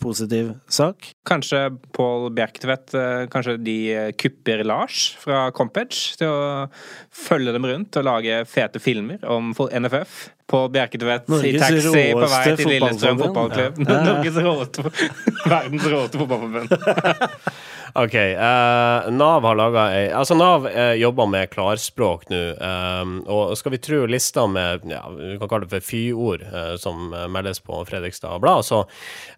positiv 0.00 0.52
sak. 0.70 1.10
Kanskje 1.28 1.64
Pål 1.96 2.28
Bjerktvedt 2.36 2.94
eh, 2.96 3.26
Kanskje 3.32 3.56
de 3.62 3.76
eh, 3.92 4.08
kupper 4.18 4.64
Lars 4.66 5.12
fra 5.20 5.48
Compage 5.54 6.16
til 6.18 6.30
å 6.30 6.66
følge 7.14 7.54
dem 7.56 7.66
rundt 7.68 7.98
og 8.00 8.06
lage 8.08 8.42
fete 8.48 8.82
filmer 8.82 9.22
om 9.28 9.52
NFF. 9.54 10.28
Pål 10.48 10.70
Bjerketvedt 10.72 11.28
i 11.44 11.56
taxi 11.60 12.04
på 12.16 12.28
vei 12.32 12.44
til 12.56 12.70
Lillestrøm 12.72 13.18
fotballklubb. 13.20 13.82
Ja. 13.84 13.98
Norges 14.08 14.38
råeste 14.46 14.86
Verdens 15.52 15.90
råeste 15.92 16.22
fotballforbund. 16.22 16.72
OK. 17.94 18.14
Uh, 18.14 19.10
Nav 19.14 19.46
har 19.46 19.58
laga 19.58 19.84
ei 19.96 20.08
Altså, 20.14 20.36
Nav 20.38 20.66
uh, 20.68 20.94
jobber 20.98 21.28
med 21.30 21.50
klarspråk 21.52 22.28
nå, 22.32 22.42
Um, 22.58 23.18
og 23.30 23.52
skal 23.58 23.72
vi 23.74 23.78
tro 23.82 23.98
lista 24.08 24.44
med 24.50 24.84
ja, 24.88 25.00
vi 25.12 25.36
kan 25.40 25.50
kalle 25.50 25.66
det 25.66 25.72
for 25.72 25.84
fyord 25.84 26.42
uh, 26.48 26.74
som 26.80 27.12
meldes 27.30 27.60
på 27.64 27.80
Fredrikstad 27.86 28.40
Blad, 28.42 28.64
så 28.66 28.80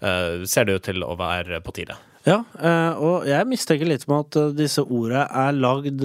ser 0.00 0.66
det 0.66 0.76
ut 0.76 0.86
til 0.86 1.04
å 1.04 1.14
være 1.18 1.60
på 1.64 1.74
tide. 1.76 1.96
Ja, 2.26 2.38
og 3.00 3.26
jeg 3.28 3.48
mistenker 3.48 3.88
litt 3.88 4.06
med 4.10 4.28
at 4.28 4.56
disse 4.56 4.84
ordene 4.84 5.26
er 5.26 5.56
lagd 5.56 6.04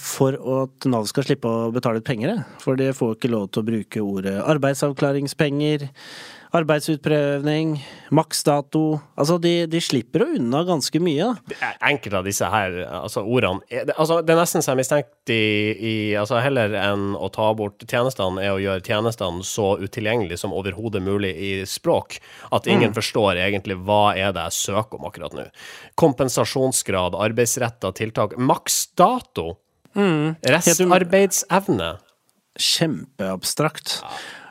for 0.00 0.36
at 0.56 0.88
Nav 0.92 1.08
skal 1.10 1.26
slippe 1.26 1.50
å 1.50 1.70
betale 1.74 2.00
ut 2.00 2.06
penger. 2.06 2.42
For 2.62 2.78
de 2.80 2.90
får 2.96 3.16
ikke 3.16 3.32
lov 3.32 3.48
til 3.50 3.62
å 3.62 3.68
bruke 3.70 4.04
ordet 4.04 4.36
arbeidsavklaringspenger, 4.54 5.88
arbeidsutprøvning, 6.60 7.78
maksdato 8.14 8.82
Altså, 9.20 9.36
de, 9.42 9.66
de 9.70 9.80
slipper 9.82 10.24
å 10.24 10.28
unna 10.38 10.62
ganske 10.68 11.00
mye, 11.02 11.30
da. 11.30 11.70
Enkelte 11.90 12.20
av 12.20 12.26
disse 12.26 12.48
her 12.50 12.76
altså 12.86 13.22
ordene 13.24 13.82
altså, 13.94 14.20
Det 14.24 14.34
er 14.34 14.40
nesten 14.40 14.64
så 14.64 14.72
jeg 14.72 14.80
mistenkte 14.80 15.36
i, 15.36 15.50
i 15.74 15.94
altså 16.18 16.40
Heller 16.42 16.74
enn 16.78 17.14
å 17.18 17.28
ta 17.32 17.50
bort 17.56 17.84
tjenestene, 17.86 18.42
er 18.42 18.54
å 18.54 18.62
gjøre 18.62 18.84
tjenestene 18.86 19.44
så 19.46 19.72
utilgjengelig 19.80 20.40
som 20.42 20.54
overhodet 20.56 21.02
mulig 21.04 21.30
i 21.36 21.50
språk. 21.68 22.18
At 22.54 22.68
ingen 22.70 22.94
forstår 22.96 23.40
egentlig 23.42 23.76
hva 23.84 24.14
er 24.18 24.34
det 24.34 24.46
jeg 24.48 24.58
søker 24.58 24.98
om 24.98 25.06
akkurat 25.08 25.34
nå. 25.36 25.46
Kompensasjonsgrad, 26.00 27.16
arbeidsretta 27.18 27.92
tiltak, 27.96 28.36
maksdato, 28.40 29.52
restarbeidsevne. 29.94 31.94
Kjempeabstrakt. 32.60 34.00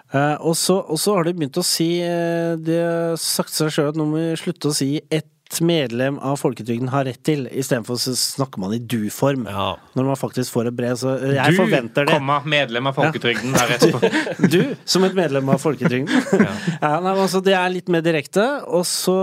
Eh, 0.09 0.37
og, 0.41 0.55
så, 0.57 0.79
og 0.81 0.97
så 1.01 1.17
har 1.17 1.27
de 1.27 1.35
begynt 1.37 1.59
å 1.61 1.65
si 1.65 1.99
eh, 2.01 2.55
De 2.57 2.77
har 2.81 3.19
sagt 3.21 3.53
seg 3.53 3.69
sjøl 3.73 3.91
at 3.91 3.99
nå 3.99 4.07
må 4.09 4.17
vi 4.17 4.39
slutte 4.41 4.71
å 4.71 4.73
si 4.73 4.95
ett 5.05 5.27
medlem 5.65 6.19
av 6.21 6.35
folketrygden 6.37 6.91
har 6.93 7.07
rett 7.07 7.23
til, 7.25 7.47
istedenfor 7.49 7.97
så 7.97 8.11
snakker 8.13 8.61
man 8.61 8.75
i 8.75 8.77
du-form. 8.77 9.47
Ja. 9.49 9.71
Når 9.97 10.05
man 10.11 10.19
faktisk 10.19 10.53
får 10.53 10.69
et 10.69 10.75
brev. 10.77 10.93
Så 11.01 11.15
jeg 11.33 11.55
forventer 11.57 12.05
det. 12.05 12.13
komma, 12.13 12.35
medlem 12.45 12.91
av 12.91 12.99
Folketrygden 12.99 13.57
har 13.57 13.71
rett 13.73 13.87
på. 13.89 14.11
Du, 14.53 14.59
som 14.85 15.07
et 15.07 15.17
medlem 15.17 15.49
av 15.49 15.57
folketrygden. 15.61 16.09
ja. 16.45 16.53
nei, 16.83 16.93
men 17.01 17.09
altså, 17.15 17.41
det 17.41 17.57
er 17.57 17.73
litt 17.73 17.89
mer 17.89 18.05
direkte, 18.05 18.45
og 18.69 18.85
så 18.85 19.17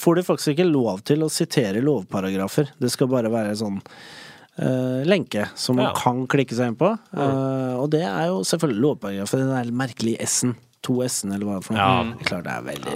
får 0.00 0.16
de 0.16 0.24
faktisk 0.30 0.54
ikke 0.54 0.68
lov 0.70 1.04
til 1.12 1.26
å 1.26 1.32
sitere 1.32 1.84
lovparagrafer. 1.84 2.72
Det 2.80 2.92
skal 2.96 3.12
bare 3.12 3.32
være 3.32 3.52
sånn 3.60 3.76
eh, 4.58 5.02
lenke 5.08 5.48
som 5.54 5.76
man 5.76 5.90
Ja. 5.90 5.92
kan 5.96 6.26
klikke 6.26 6.54
seg 6.56 6.72
inn 6.72 6.76
på. 6.80 6.92
Eh, 7.16 7.74
og 7.76 7.90
det 7.90 8.02
er 8.04 8.28
jo 8.28 8.42
selvfølgelig 8.42 8.80
lovparagrafer, 8.86 9.38
den 9.38 9.52
der 9.54 9.72
merkelige 9.72 10.20
S-en. 10.26 10.56
To 10.86 11.00
S-en, 11.02 11.32
eller 11.34 11.46
hva 11.48 11.54
det 11.56 11.64
er 11.64 11.66
for 11.66 11.74
noe. 11.74 11.82
Ja. 11.82 12.26
Klart 12.28 12.44
det 12.44 12.52
er 12.52 12.62
veldig, 12.62 12.92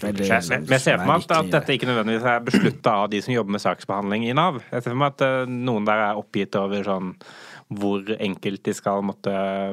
veldig 0.00 0.28
sånn 0.28 0.48
men 0.48 0.66
jeg 0.72 0.80
ser 0.80 0.96
for 0.96 1.06
meg 1.10 1.26
at, 1.26 1.34
at 1.36 1.50
dette 1.52 1.74
ikke 1.76 1.88
nødvendigvis 1.90 2.24
er 2.24 2.40
beslutta 2.46 2.94
av 3.02 3.10
de 3.12 3.20
som 3.20 3.34
jobber 3.34 3.52
med 3.52 3.60
saksbehandling 3.60 4.24
i 4.30 4.32
Nav. 4.38 4.62
Jeg 4.70 4.82
ser 4.82 4.90
for 4.94 5.00
meg 5.02 5.12
at 5.12 5.26
uh, 5.26 5.50
noen 5.50 5.84
der 5.84 6.04
er 6.06 6.16
oppgitt 6.22 6.56
over 6.56 6.82
sånn 6.86 7.12
hvor 7.68 8.04
enkelt 8.16 8.62
de 8.64 8.72
skal 8.76 9.02
måtte 9.04 9.32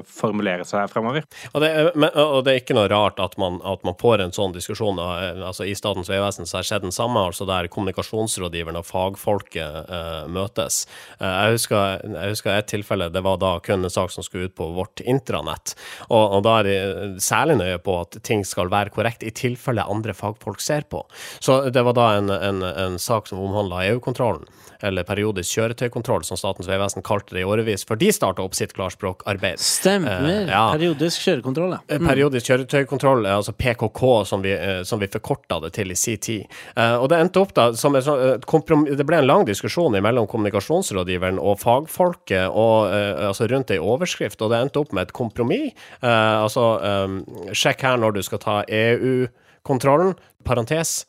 formulere 0.10 0.66
seg 0.68 0.90
fremover. 0.92 1.24
Og 1.54 1.64
det, 1.64 1.70
er, 1.72 1.90
men, 1.96 2.12
og 2.20 2.42
det 2.46 2.52
er 2.52 2.60
ikke 2.62 2.76
noe 2.76 2.90
rart 2.92 3.22
at 3.24 3.38
man, 3.42 3.62
at 3.64 3.86
man 3.88 3.96
får 4.00 4.26
en 4.26 4.36
sånn 4.36 4.56
diskusjon. 4.56 5.00
eh, 5.00 5.40
Altså 5.46 5.68
I 5.68 5.76
Statens 5.78 6.12
vegvesen 6.12 6.50
har 6.50 6.68
skjedd 6.68 6.86
den 6.88 6.96
samme, 6.96 7.24
altså 7.30 7.48
der 7.48 7.70
kommunikasjonsrådgiveren 7.72 8.80
og 8.82 8.88
fagfolket 8.90 9.92
eh, 9.96 10.26
møtes. 10.28 10.84
Eh, 11.20 11.30
jeg, 11.30 11.56
husker, 11.60 12.04
jeg 12.04 12.36
husker 12.36 12.54
et 12.56 12.70
tilfelle, 12.72 13.10
det 13.14 13.24
var 13.26 13.40
da 13.42 13.56
kun 13.64 13.88
en 13.88 13.94
sak 13.94 14.12
som 14.12 14.26
skulle 14.26 14.50
ut 14.50 14.58
på 14.60 14.70
vårt 14.76 15.04
intranett. 15.06 15.78
Og, 16.10 16.40
og 16.40 16.46
da 16.48 16.60
er 16.60 16.70
de 16.70 17.24
særlig 17.24 17.60
nøye 17.62 17.80
på 17.86 18.00
at 18.04 18.20
ting 18.28 18.44
skal 18.48 18.72
være 18.74 18.94
korrekt 18.96 19.24
i 19.24 19.34
tilfelle 19.36 19.88
andre 19.88 20.16
fagfolk 20.18 20.64
ser 20.64 20.88
på. 20.92 21.06
Så 21.40 21.62
det 21.72 21.86
var 21.88 21.96
da 21.96 22.12
en, 22.20 22.32
en, 22.36 22.64
en 22.66 23.00
sak 23.02 23.32
som 23.32 23.40
omhandla 23.40 23.86
EU-kontrollen 23.92 24.48
eller 24.82 25.06
periodisk 25.08 25.58
kjøretøykontroll, 25.58 26.24
som 26.28 26.40
Statens 26.40 26.70
vegvesen 26.70 27.06
kalte 27.06 27.36
det 27.36 27.44
i 27.44 27.48
årevis, 27.48 27.86
for 27.88 28.00
de 28.00 28.12
starta 28.14 28.44
opp 28.44 28.56
sitt 28.58 28.74
klarspråkarbeid. 28.76 29.62
Stemmer. 29.62 30.26
Eh, 30.26 30.52
ja. 30.52 30.66
Periodisk 30.74 31.26
kjørekontroll, 31.26 31.78
ja. 31.78 31.82
Mm. 32.00 32.10
Periodisk 32.10 32.50
kjøretøykontroll, 32.52 33.26
eh, 33.26 33.38
altså 33.40 33.56
PKK, 33.56 34.04
som 34.26 34.46
vi, 34.46 34.54
eh, 34.54 34.84
som 34.84 35.02
vi 35.02 35.10
forkorta 35.12 35.62
det 35.64 35.74
til 35.78 35.92
i 35.92 36.00
sin 36.00 36.18
tid. 36.18 36.46
Eh, 36.76 36.96
og 36.96 37.10
det 37.12 37.20
endte 37.22 37.42
opp 37.42 37.54
da 37.58 37.72
som 37.74 37.96
et 37.96 38.04
sånt, 38.04 38.22
eh, 38.22 38.96
Det 38.96 39.06
ble 39.06 39.18
en 39.18 39.28
lang 39.28 39.46
diskusjon 39.46 39.92
mellom 40.02 40.28
kommunikasjonsrådgiveren 40.28 41.40
og 41.40 41.60
fagfolket 41.60 42.50
og, 42.50 42.94
eh, 42.94 43.28
altså 43.28 43.50
rundt 43.50 43.72
ei 43.72 43.78
overskrift, 43.78 44.42
og 44.42 44.52
det 44.52 44.62
endte 44.62 44.80
opp 44.80 44.94
med 44.94 45.08
et 45.08 45.14
kompromiss. 45.14 45.74
Eh, 46.02 46.36
altså 46.44 46.82
eh, 46.82 47.54
sjekk 47.54 47.82
her 47.82 47.98
når 47.98 48.14
du 48.14 48.22
skal 48.24 48.40
ta 48.40 48.64
EU-kontrollen, 48.68 50.16
parentes 50.44 51.06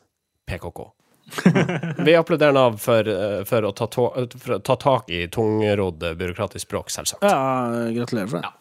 PKK. 0.47 0.96
Vi 2.07 2.15
applauderer 2.15 2.55
Nav 2.55 2.77
for, 2.81 3.07
eh, 3.07 3.41
for, 3.47 3.67
å 3.67 3.73
ta 3.75 3.87
to, 3.91 4.07
for 4.37 4.57
å 4.57 4.59
ta 4.59 4.77
tak 4.81 5.11
i 5.13 5.25
tungrodd 5.31 6.03
byråkratisk 6.19 6.67
språk, 6.67 6.93
selvsagt. 6.93 7.25
Ja, 7.25 7.89
gratulerer 7.95 8.31
for 8.31 8.45
det. 8.45 8.53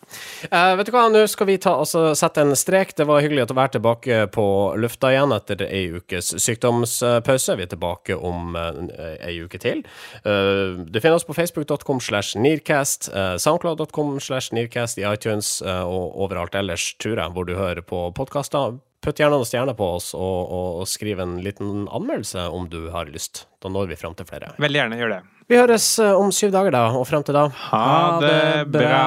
Eh, 0.50 0.72
vet 0.78 0.88
du 0.88 0.92
hva, 0.94 1.06
nå 1.10 1.24
skal 1.30 1.48
vi 1.50 1.58
ta, 1.62 1.76
altså, 1.82 2.08
sette 2.18 2.42
en 2.44 2.54
strek. 2.58 2.94
Det 2.98 3.06
var 3.08 3.22
hyggelig 3.24 3.48
å 3.48 3.56
være 3.56 3.76
tilbake 3.78 4.20
på 4.34 4.46
lufta 4.78 5.10
igjen 5.14 5.34
etter 5.34 5.64
ei 5.66 5.86
ukes 5.96 6.32
sykdomspause. 6.42 7.56
Vi 7.58 7.66
er 7.66 7.72
tilbake 7.72 8.16
om 8.16 8.56
uh, 8.58 8.82
ei 9.26 9.38
uke 9.42 9.60
til. 9.62 9.82
Eh, 10.22 10.78
du 10.86 11.00
finner 11.00 11.18
oss 11.18 11.26
på 11.26 11.36
facebook.com 11.36 12.00
slash 12.00 12.36
nearcast, 12.38 13.10
uh, 13.14 13.36
soundcloud.com 13.40 14.18
slash 14.20 14.52
nearcast 14.56 15.00
i 15.00 15.06
iTunes 15.08 15.60
eh, 15.62 15.82
og 15.82 16.16
overalt 16.26 16.54
ellers, 16.58 16.92
tror 17.02 17.20
jeg, 17.20 17.32
hvor 17.34 17.48
du 17.48 17.56
hører 17.58 17.84
på 17.86 18.08
podkaster. 18.16 18.78
Putt 19.04 19.20
gjerne 19.20 19.36
noen 19.38 19.46
stjerner 19.48 19.76
på 19.78 19.86
oss, 19.98 20.10
og, 20.16 20.36
og, 20.50 20.82
og 20.82 20.90
skriv 20.90 21.20
en 21.22 21.36
liten 21.44 21.86
anmeldelse 21.86 22.48
om 22.50 22.68
du 22.72 22.88
har 22.94 23.10
lyst. 23.12 23.46
Da 23.62 23.70
når 23.72 23.92
vi 23.92 23.98
fram 24.00 24.16
til 24.18 24.28
flere. 24.28 24.54
Veldig 24.62 24.82
gjerne 24.82 25.00
gjør 25.00 25.14
det. 25.16 25.22
Vi 25.46 25.58
høres 25.60 25.88
eh, 26.02 26.12
om 26.18 26.32
syv 26.34 26.50
dager, 26.56 26.74
da, 26.74 26.84
og 26.98 27.06
frem 27.06 27.22
til 27.26 27.36
da 27.38 27.46
Ha 27.68 27.88
det 28.24 28.66
bra! 28.74 29.02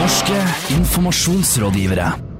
Norske 0.00 0.40
informasjonsrådgivere. 0.80 2.33